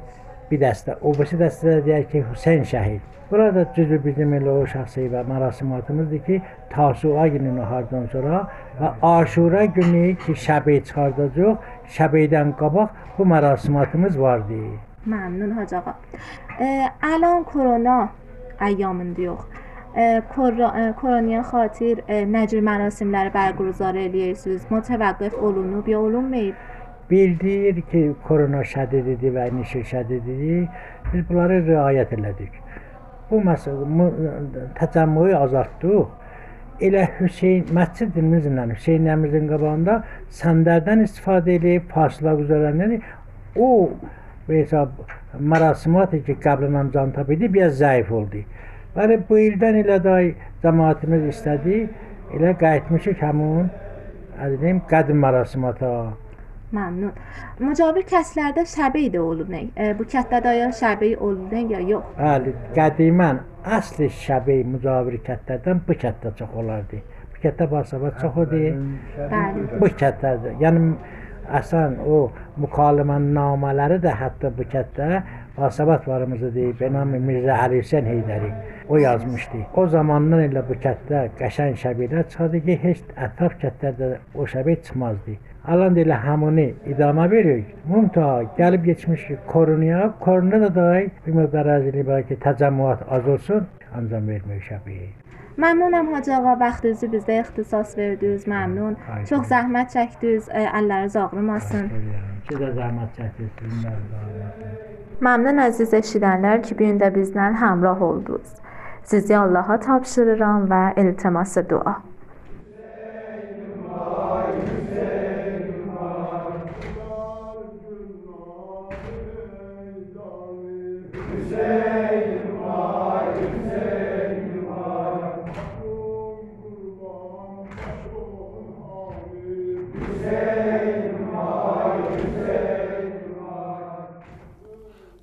bir 0.49 0.61
dəstə. 0.63 0.95
O 1.01 1.13
birisi 1.13 1.37
dəstədə 1.37 1.83
deyər 1.85 2.07
ki 2.09 2.23
Hüseyn 2.31 2.65
şəhid. 2.71 3.05
Burada 3.31 3.67
cüzü 3.75 3.99
bizim 4.05 4.33
elə 4.33 4.49
o 4.49 4.65
şəxsi 4.65 5.05
və 5.13 5.21
mərasimatımızdır 5.29 6.23
ki, 6.25 6.41
Tasua 6.73 7.27
günü 7.27 7.53
nahardan 7.59 8.07
sonra 8.11 8.41
və 8.79 8.91
Aşura 9.11 9.65
günü 9.65 10.15
ki, 10.25 10.33
şəbi 10.47 10.79
çıxardacaq, 10.89 11.61
şəbidən 11.97 12.55
qabaq 12.57 12.89
bu 13.17 13.29
mərasimatımız 13.35 14.19
vardı. 14.21 14.59
Məmnun 15.05 15.53
Hacı 15.61 15.77
ağa. 15.77 15.95
Ə, 16.57 16.89
alan 17.13 17.43
korona 17.53 18.01
əyyamındayıq. 18.59 19.68
Xatir 21.49 22.03
nə 22.29 22.43
cür 22.47 22.61
mərasimləri 22.61 23.31
bərqərar 23.33 23.95
eləyirsiniz? 23.97 24.67
Mütəvəqqif 24.69 25.33
olunub 25.41 25.87
ya 25.87 25.99
olunmayıb? 25.99 26.53
Bildir 27.09 27.81
ki, 27.89 28.13
korona 28.27 28.61
şədididir 28.61 29.33
və 29.33 29.47
nişir 29.55 29.83
şədididir. 29.89 30.67
Biz 31.13 31.25
bunları 31.29 31.65
riayət 31.65 32.13
elədik. 32.19 32.53
Bu 33.31 33.41
məsələ 33.41 34.09
təcəmmüyü 34.77 35.35
azaltdıq. 35.39 36.05
Elə 36.85 37.07
Hüseyn 37.17 37.65
məscidimizlə 37.73 38.69
Hüseynlərimizin 38.75 39.49
qabağında 39.49 40.03
səndərdən 40.29 41.01
istifadə 41.03 41.57
edib 41.57 41.89
fasilə 41.91 42.37
güzərəndən 42.37 43.01
o 43.57 43.89
hesab 44.47 44.89
mərasimatı 45.33 46.21
ki, 46.23 46.37
qəblan 46.45 46.77
ancan 46.85 47.11
tapıydı, 47.17 47.53
biraz 47.53 47.81
zəif 47.81 48.13
oldu. 48.13 48.45
Bəli, 48.95 49.19
bu 49.29 49.37
ildən 49.37 49.83
elə 49.83 49.99
day 50.01 50.31
cəmaatimiz 50.63 51.27
istədi, 51.29 51.83
elə 52.33 52.55
qayıtmışıq 52.61 53.21
həmin 53.21 53.69
əzim 54.45 54.81
qədim 54.89 55.21
mərasimata. 55.21 55.91
Məmnun. 56.73 57.13
Mücavir 57.61 58.05
kəslərdə 58.09 58.65
şəbəy 58.69 59.07
də 59.13 59.21
olunur. 59.21 59.69
E, 59.73 59.91
bu 59.97 60.05
kətdə 60.09 60.53
ya 60.57 60.67
şəbəy 60.81 61.15
olunur 61.17 61.71
ya 61.73 61.79
yox? 61.91 62.11
Bəli, 62.17 62.53
qədimən 62.75 63.39
əsl 63.77 64.09
şəbəy 64.25 64.65
mücavir 64.73 65.17
kətlərdən 65.25 65.81
bu 65.87 65.97
kətdə 66.03 66.33
çox 66.41 66.59
olardı. 66.63 67.01
Bu 67.33 67.41
kətdə 67.45 67.69
basaba 67.71 68.13
çox 68.21 68.37
idi. 68.47 68.73
Bəli. 69.17 69.65
Bu 69.81 69.89
kətdədir. 70.01 70.57
Yəni 70.65 70.93
əsən 71.61 71.97
o 72.05 72.23
mükalimən 72.61 73.31
namələri 73.37 73.97
də 74.03 74.13
hətta 74.21 74.53
bu 74.53 74.65
kətdə 74.69 75.23
Asabat 75.61 76.07
varımızı 76.07 76.53
deyib, 76.55 76.79
Benami 76.79 77.19
Mirzə 77.19 77.55
Əli 77.65 77.81
Hüseyn 77.81 78.05
Heydəri 78.07 78.51
o 78.89 78.97
yazmışdı. 78.97 79.61
O 79.75 79.85
zamandan 79.87 80.43
elə 80.47 80.63
bu 80.69 80.77
kətdə 80.85 81.25
qəşəng 81.39 81.75
şəbilər 81.83 82.27
çıxardı 82.31 82.63
ki, 82.65 82.77
heç 82.83 83.03
ətraf 83.27 83.57
kətlərdə 83.63 84.11
o 84.35 84.47
şəbək 84.53 84.83
çıxmazdı. 84.87 85.37
Alan 85.67 85.99
elə 86.03 86.17
həmini 86.25 86.67
idama 86.87 87.29
veririk. 87.31 87.73
Mumta 87.85 88.27
gəlib 88.57 88.85
geçmiş 88.85 89.27
korunuya, 89.47 90.13
korunda 90.19 90.61
da 90.61 90.75
day 90.75 91.09
bir 91.25 91.41
miqdar 91.41 91.73
əzili 91.77 92.07
var 92.07 92.23
ki, 92.29 92.39
təcəmmüat 92.45 93.07
az 93.09 93.27
olsun, 93.27 93.67
ancaq 93.93 94.29
vermək 94.31 94.63
şəbəyi. 94.71 95.09
ممنونم 95.59 96.13
حاج 96.13 96.29
آقا. 96.29 96.55
وقت 96.55 96.85
از 96.85 97.03
به 97.03 97.19
زیر 97.19 97.39
اختصاص 97.39 97.95
بردوز 97.95 98.49
ممنون. 98.49 98.95
چوک 99.25 99.43
زحمت 99.43 99.93
چکدوز 99.93 100.49
اللر 100.53 101.03
از 101.03 101.15
آقا. 101.15 101.37
ماسن 101.37 101.91
ممنون 105.21 105.59
عزیز 105.59 105.95
شیدنلر 105.95 106.57
که 106.57 106.75
بینده 106.75 107.09
بیزنن 107.09 107.53
همراه 107.53 107.97
هول 107.97 108.23
دوز. 108.23 108.55
سیزی 109.03 109.33
الله 109.33 109.61
ها 109.61 109.77
تاب 109.77 110.03
و 110.69 110.93
التماس 110.97 111.57
دعا. 111.57 111.95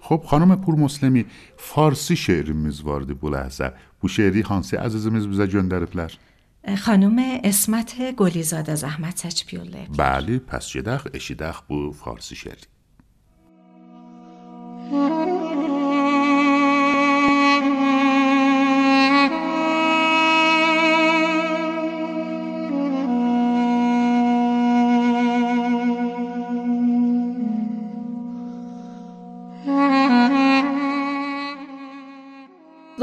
خب 0.07 0.23
خانم 0.31 0.57
پور 0.57 0.75
مسلمی 0.75 1.25
فارسی 1.57 2.17
şehrimiz 2.17 2.87
vardı 2.87 3.13
bu 3.23 3.29
ləhzə. 3.35 3.69
Bu 4.03 4.09
şeiri 4.09 4.43
hansı 4.43 4.77
əzizimiz 4.87 5.25
bizə 5.33 5.47
göndəriblər? 5.55 6.13
خانم 6.85 7.19
اسمت 7.51 7.91
گلیزاده 8.21 8.75
زحمت 8.75 9.17
çəkib 9.23 9.49
yollayıb. 9.59 9.91
Bəli, 10.03 10.41
pəs 10.51 10.67
gedək, 10.75 11.03
eşidək 11.19 11.57
bu 11.69 11.79
farsi 12.03 12.37
şeiri. 12.37 12.67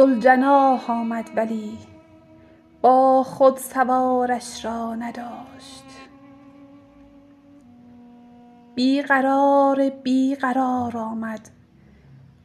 زلجناح 0.03 0.91
آمد 0.91 1.29
ولی 1.35 1.77
با 2.81 3.23
خود 3.23 3.57
سوارش 3.57 4.65
را 4.65 4.95
نداشت. 4.95 5.85
بی 8.75 9.01
قرار 9.01 9.89
بی 9.89 10.35
قرار 10.35 10.97
آمد 10.97 11.49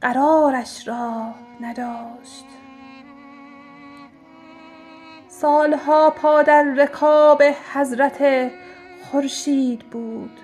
قرارش 0.01 0.89
را 0.89 1.35
نداشت. 1.61 2.45
سالها 5.29 6.11
پا 6.11 6.43
در 6.43 6.63
رکاب 6.63 7.43
حضرت 7.75 8.51
خورشید 9.05 9.81
بود 9.81 10.41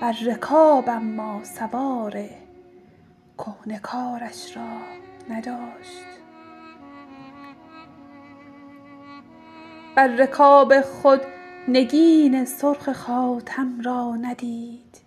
بر 0.00 0.12
رکاب 0.26 0.88
اما 0.88 1.44
سوار 1.44 2.24
کهنه 3.38 3.78
کارش 3.78 4.56
را 4.56 4.99
نداشت. 5.30 6.06
بر 9.94 10.06
رکاب 10.06 10.80
خود 10.80 11.20
نگین 11.68 12.44
سرخ 12.44 12.92
خاتم 12.92 13.80
را 13.80 14.16
ندید. 14.16 15.00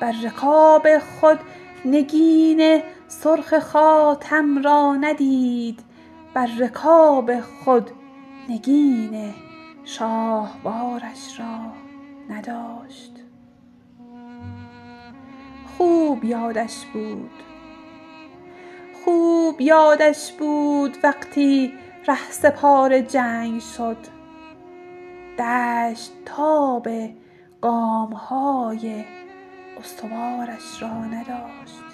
بر 0.00 0.14
رکاب 0.24 0.98
خود 0.98 1.38
نگین 1.84 2.82
سرخ 3.08 3.58
خاتم 3.58 4.62
را 4.62 4.94
ندید. 4.94 5.80
بر 6.34 6.48
رکاب 6.58 7.40
خود 7.40 7.90
نگین 8.48 9.34
شاهوارش 9.84 11.40
را 11.40 11.72
نداشت. 12.30 13.12
خوب 15.78 16.24
یادش 16.24 16.84
بود. 16.84 17.47
خوب 19.08 19.60
یادش 19.60 20.32
بود 20.32 20.96
وقتی 21.02 21.72
سپار 22.30 23.00
جنگ 23.00 23.60
شد. 23.60 23.96
دشت 25.38 26.12
تاب 26.24 26.88
گامهای 27.60 29.04
استوارش 29.78 30.82
را 30.82 31.04
نداشت. 31.04 31.84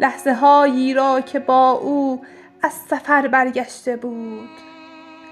لحظه 0.00 0.32
هایی 0.32 0.94
را 0.94 1.20
که 1.20 1.38
با 1.38 1.70
او 1.70 2.22
از 2.62 2.72
سفر 2.72 3.28
برگشته 3.28 3.96
بود. 3.96 4.48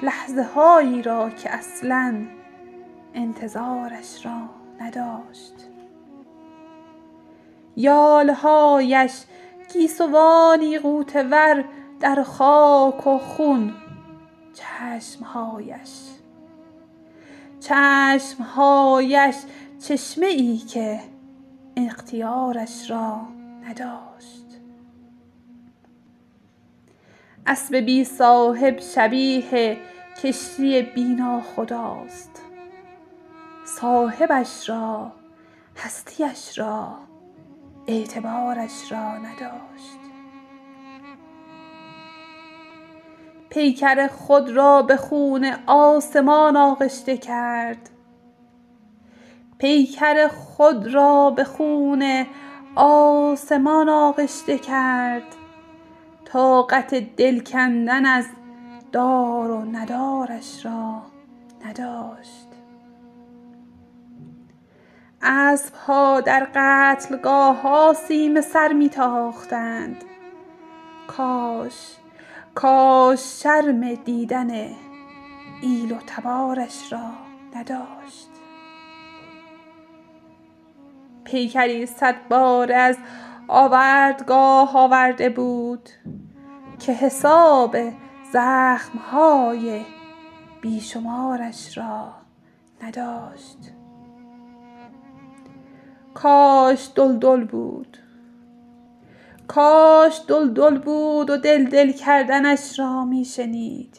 لحظه 0.02 0.42
هایی 0.42 1.02
را 1.02 1.30
که 1.30 1.54
اصلا 1.54 2.26
انتظارش 3.14 4.26
را 4.26 4.38
نداشت. 4.80 5.61
یالهایش 7.76 9.12
گیسوانی 9.72 10.78
ور 11.14 11.64
در 12.00 12.22
خاک 12.22 13.06
و 13.06 13.18
خون 13.18 13.74
چشمهایش. 14.54 15.90
چشمهایش 17.60 19.36
چشمه 19.78 20.26
ای 20.26 20.56
که 20.56 21.00
اختیارش 21.76 22.90
را 22.90 23.20
نداشت. 23.62 24.46
اسب 27.46 27.76
بی 27.76 28.04
صاحب 28.04 28.80
شبیه 28.80 29.76
کشتی 30.22 30.82
بینا 30.82 31.40
خداست. 31.40 32.42
صاحبش 33.64 34.68
را 34.68 35.12
هستیش 35.76 36.58
را 36.58 37.11
اعتبارش 37.86 38.92
را 38.92 39.18
نداشت. 39.18 39.98
پیکر 43.50 44.06
خود 44.06 44.50
را 44.50 44.82
به 44.82 44.96
خون 44.96 45.52
آسمان 45.66 46.56
آغشته 46.56 47.16
کرد. 47.16 47.90
پیکر 49.58 50.28
خود 50.28 50.86
را 50.86 51.30
به 51.30 51.44
خون 51.44 52.26
آسمان 52.76 53.88
آغشته 53.88 54.58
کرد. 54.58 55.36
طاقت 56.24 56.94
دل 56.94 57.40
کندن 57.40 58.06
از 58.06 58.26
دار 58.92 59.50
و 59.50 59.64
ندارش 59.64 60.66
را 60.66 61.02
نداشت. 61.66 62.51
اسبها 65.22 66.20
در 66.20 66.48
قتلگاه 66.54 67.60
ها 67.60 67.92
سیم 67.92 68.40
سر 68.40 68.72
می 68.72 68.88
تاختند 68.88 70.04
کاش 71.06 71.96
کاش 72.54 73.42
شرم 73.42 73.94
دیدن 73.94 74.50
ایل 75.62 75.92
و 75.92 75.96
تبارش 76.06 76.92
را 76.92 77.10
نداشت. 77.56 78.28
پیکری 81.24 81.86
صد 81.86 82.28
بار 82.28 82.72
از 82.72 82.98
آوردگاه 83.48 84.76
آورده 84.76 85.28
بود 85.28 85.88
که 86.78 86.92
حساب 86.92 87.76
زخمهای 88.32 89.84
بیشمارش 90.60 91.78
را 91.78 92.12
نداشت. 92.82 93.81
کاش 96.14 96.90
دلدل 96.94 97.44
بود. 97.44 97.98
کاش 99.48 100.20
دلدل 100.28 100.78
بود 100.78 101.30
و 101.30 101.36
دل 101.36 101.64
دل 101.64 101.92
کردنش 101.92 102.78
را 102.78 103.04
می 103.04 103.24
شنید. 103.24 103.98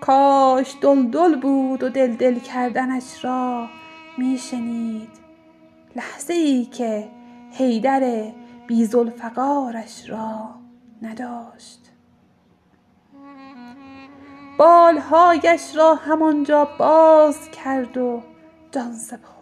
کاش 0.00 0.76
دلدل 0.80 1.40
بود 1.40 1.82
و 1.82 1.88
دل 1.88 2.14
دل 2.16 2.38
کردنش 2.38 3.24
را 3.24 3.68
می 4.18 4.38
شنید. 4.38 5.08
لحظه 5.96 6.34
ای 6.34 6.64
که 6.64 7.08
حیدر 7.52 8.32
بی 8.66 8.84
زلفقارش 8.84 10.10
را 10.10 10.48
نداشت. 11.02 11.78
بالهایش 14.58 15.76
را 15.76 15.94
همانجا 15.94 16.68
باز 16.78 17.50
کرد 17.50 17.96
و 17.96 18.22
جان 18.72 18.92
سپرد. 18.92 19.41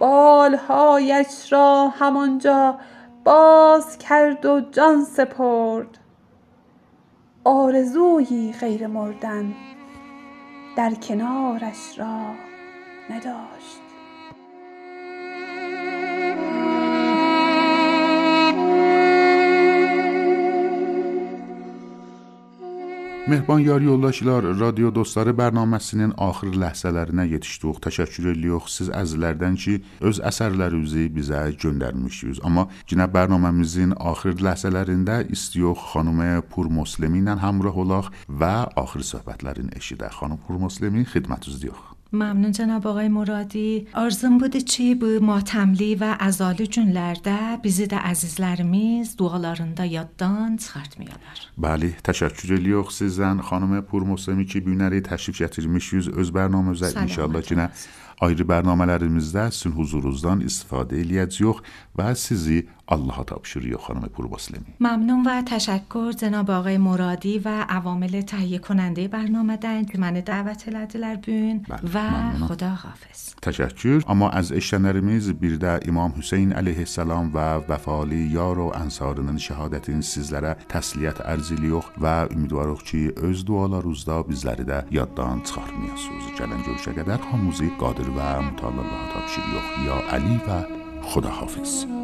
بالهایش 0.00 1.52
را 1.52 1.88
همانجا 1.88 2.78
باز 3.24 3.98
کرد 3.98 4.46
و 4.46 4.60
جان 4.60 5.04
سپرد. 5.04 5.98
آرزویی 7.44 8.52
غیر 8.60 8.86
مردن 8.86 9.54
در 10.76 10.94
کنارش 10.94 11.98
را 11.98 12.20
نداشت. 13.10 13.79
Mehriban 23.28 23.58
yoldaşlar, 23.58 24.44
radio 24.60 24.88
dostları 24.94 25.34
bərnaməsinin 25.36 26.14
axır 26.16 26.54
ləhzələrinə 26.62 27.26
yetişdik. 27.28 27.76
Təşəkkür 27.84 28.30
edirik 28.32 28.70
siz 28.72 28.88
əzizlərdən 28.96 29.58
ki, 29.60 29.74
öz 30.08 30.22
əsərlərinizi 30.30 31.04
bizə 31.12 31.42
göndərmişsiniz. 31.60 32.40
Amma 32.48 32.64
yenə 32.88 33.10
bərnaməmizin 33.12 33.92
axır 34.12 34.40
ləhzələrində 34.40 35.20
istiyox 35.36 35.92
xanım 35.92 36.24
Pur 36.48 36.72
Muslimi 36.72 37.20
ilə 37.20 37.36
həmrəh 37.44 37.76
olaq 37.84 38.10
və 38.26 38.54
axır 38.80 39.04
söhbətlərini 39.12 39.76
eşidək. 39.76 40.16
Xanım 40.22 40.40
Pur 40.46 40.56
Muslimi 40.64 41.04
xidmətinizdəyik. 41.04 41.89
Məmnun 42.10 42.50
cənab 42.50 42.86
ağay 42.90 43.08
Muradi. 43.08 43.86
Arzum 43.94 44.40
budur 44.42 44.64
ki, 44.66 44.86
bu 44.98 45.10
matəmli 45.22 45.92
və 46.00 46.16
əzali 46.26 46.66
günlərdə 46.74 47.36
bizi 47.62 47.86
də 47.92 48.00
əzizlərimiz 48.10 49.12
dualarında 49.18 49.86
yaddan 49.86 50.56
çıxartmayalar. 50.58 51.44
Bəli, 51.54 51.92
təşəkkür 52.02 52.56
edirik 52.58 52.90
sizdən 52.90 53.44
xanım 53.46 53.78
Purmosemi 53.86 54.42
ki, 54.42 54.64
bu 54.66 54.74
günləri 54.74 55.04
təşrif 55.06 55.38
gətirmişsiniz 55.44 56.10
öz 56.10 56.34
bərnaməmizə. 56.34 56.90
İnşallah 56.98 57.46
yenə 57.54 57.70
ayrı 58.26 58.44
bərnamələrimizdə 58.44 59.46
sizin 59.54 59.78
huzurunuzdan 59.78 60.42
istifadə 60.42 60.98
eləyəcəyik 61.04 61.62
və 61.94 62.10
sizi 62.18 62.64
الله 62.90 63.24
تابشوری 63.26 63.74
و 63.74 63.78
خانم 63.78 64.00
پور 64.00 64.28
بسلمی. 64.28 64.64
ممنون 64.80 65.22
و 65.26 65.42
تشکر 65.42 66.12
جناب 66.12 66.50
آقای 66.50 66.78
مرادی 66.78 67.38
و 67.38 67.48
عوامل 67.68 68.20
تهیه 68.20 68.58
کننده 68.58 69.08
برنامه 69.08 69.56
دن 69.56 69.84
که 69.84 69.98
من 69.98 70.12
دعوت 70.12 70.68
لدلر 70.68 71.16
بین 71.16 71.66
بله، 71.68 71.80
و 71.94 72.10
ممنون. 72.10 72.48
خدا 72.48 72.68
حافظ 72.68 73.34
تشکر 73.42 74.02
اما 74.08 74.30
از 74.30 74.52
اشتنرمیز 74.52 75.30
بیرده 75.30 75.80
امام 75.88 76.14
حسین 76.18 76.52
علیه 76.52 76.78
السلام 76.78 77.30
و 77.34 77.38
وفالی 77.54 78.16
یار 78.16 78.58
و 78.58 78.72
انصارنن 78.74 79.38
شهادتین 79.38 80.00
سیزلره 80.00 80.56
تسلیت 80.68 81.26
ارزیلیوخ 81.26 81.84
و 82.00 82.06
امیدواروخ 82.06 82.82
چی 82.82 83.12
از 83.22 83.44
دوالا 83.44 83.78
روزدا 83.78 84.22
بیزلری 84.22 84.64
ده 84.64 84.84
یاددان 84.90 85.42
چخار 85.42 85.70
میاسوز 85.82 86.38
جلن 86.38 86.62
جوشه 86.62 86.92
قدر 86.92 87.16
خاموزی 87.16 87.70
قادر 87.78 88.10
و 88.10 88.42
متعالله 88.42 88.82
تابشوری 89.14 89.86
یا 89.86 89.94
علی 90.10 90.36
و 90.36 90.64
خدا 91.02 91.30
حافظ. 91.30 91.99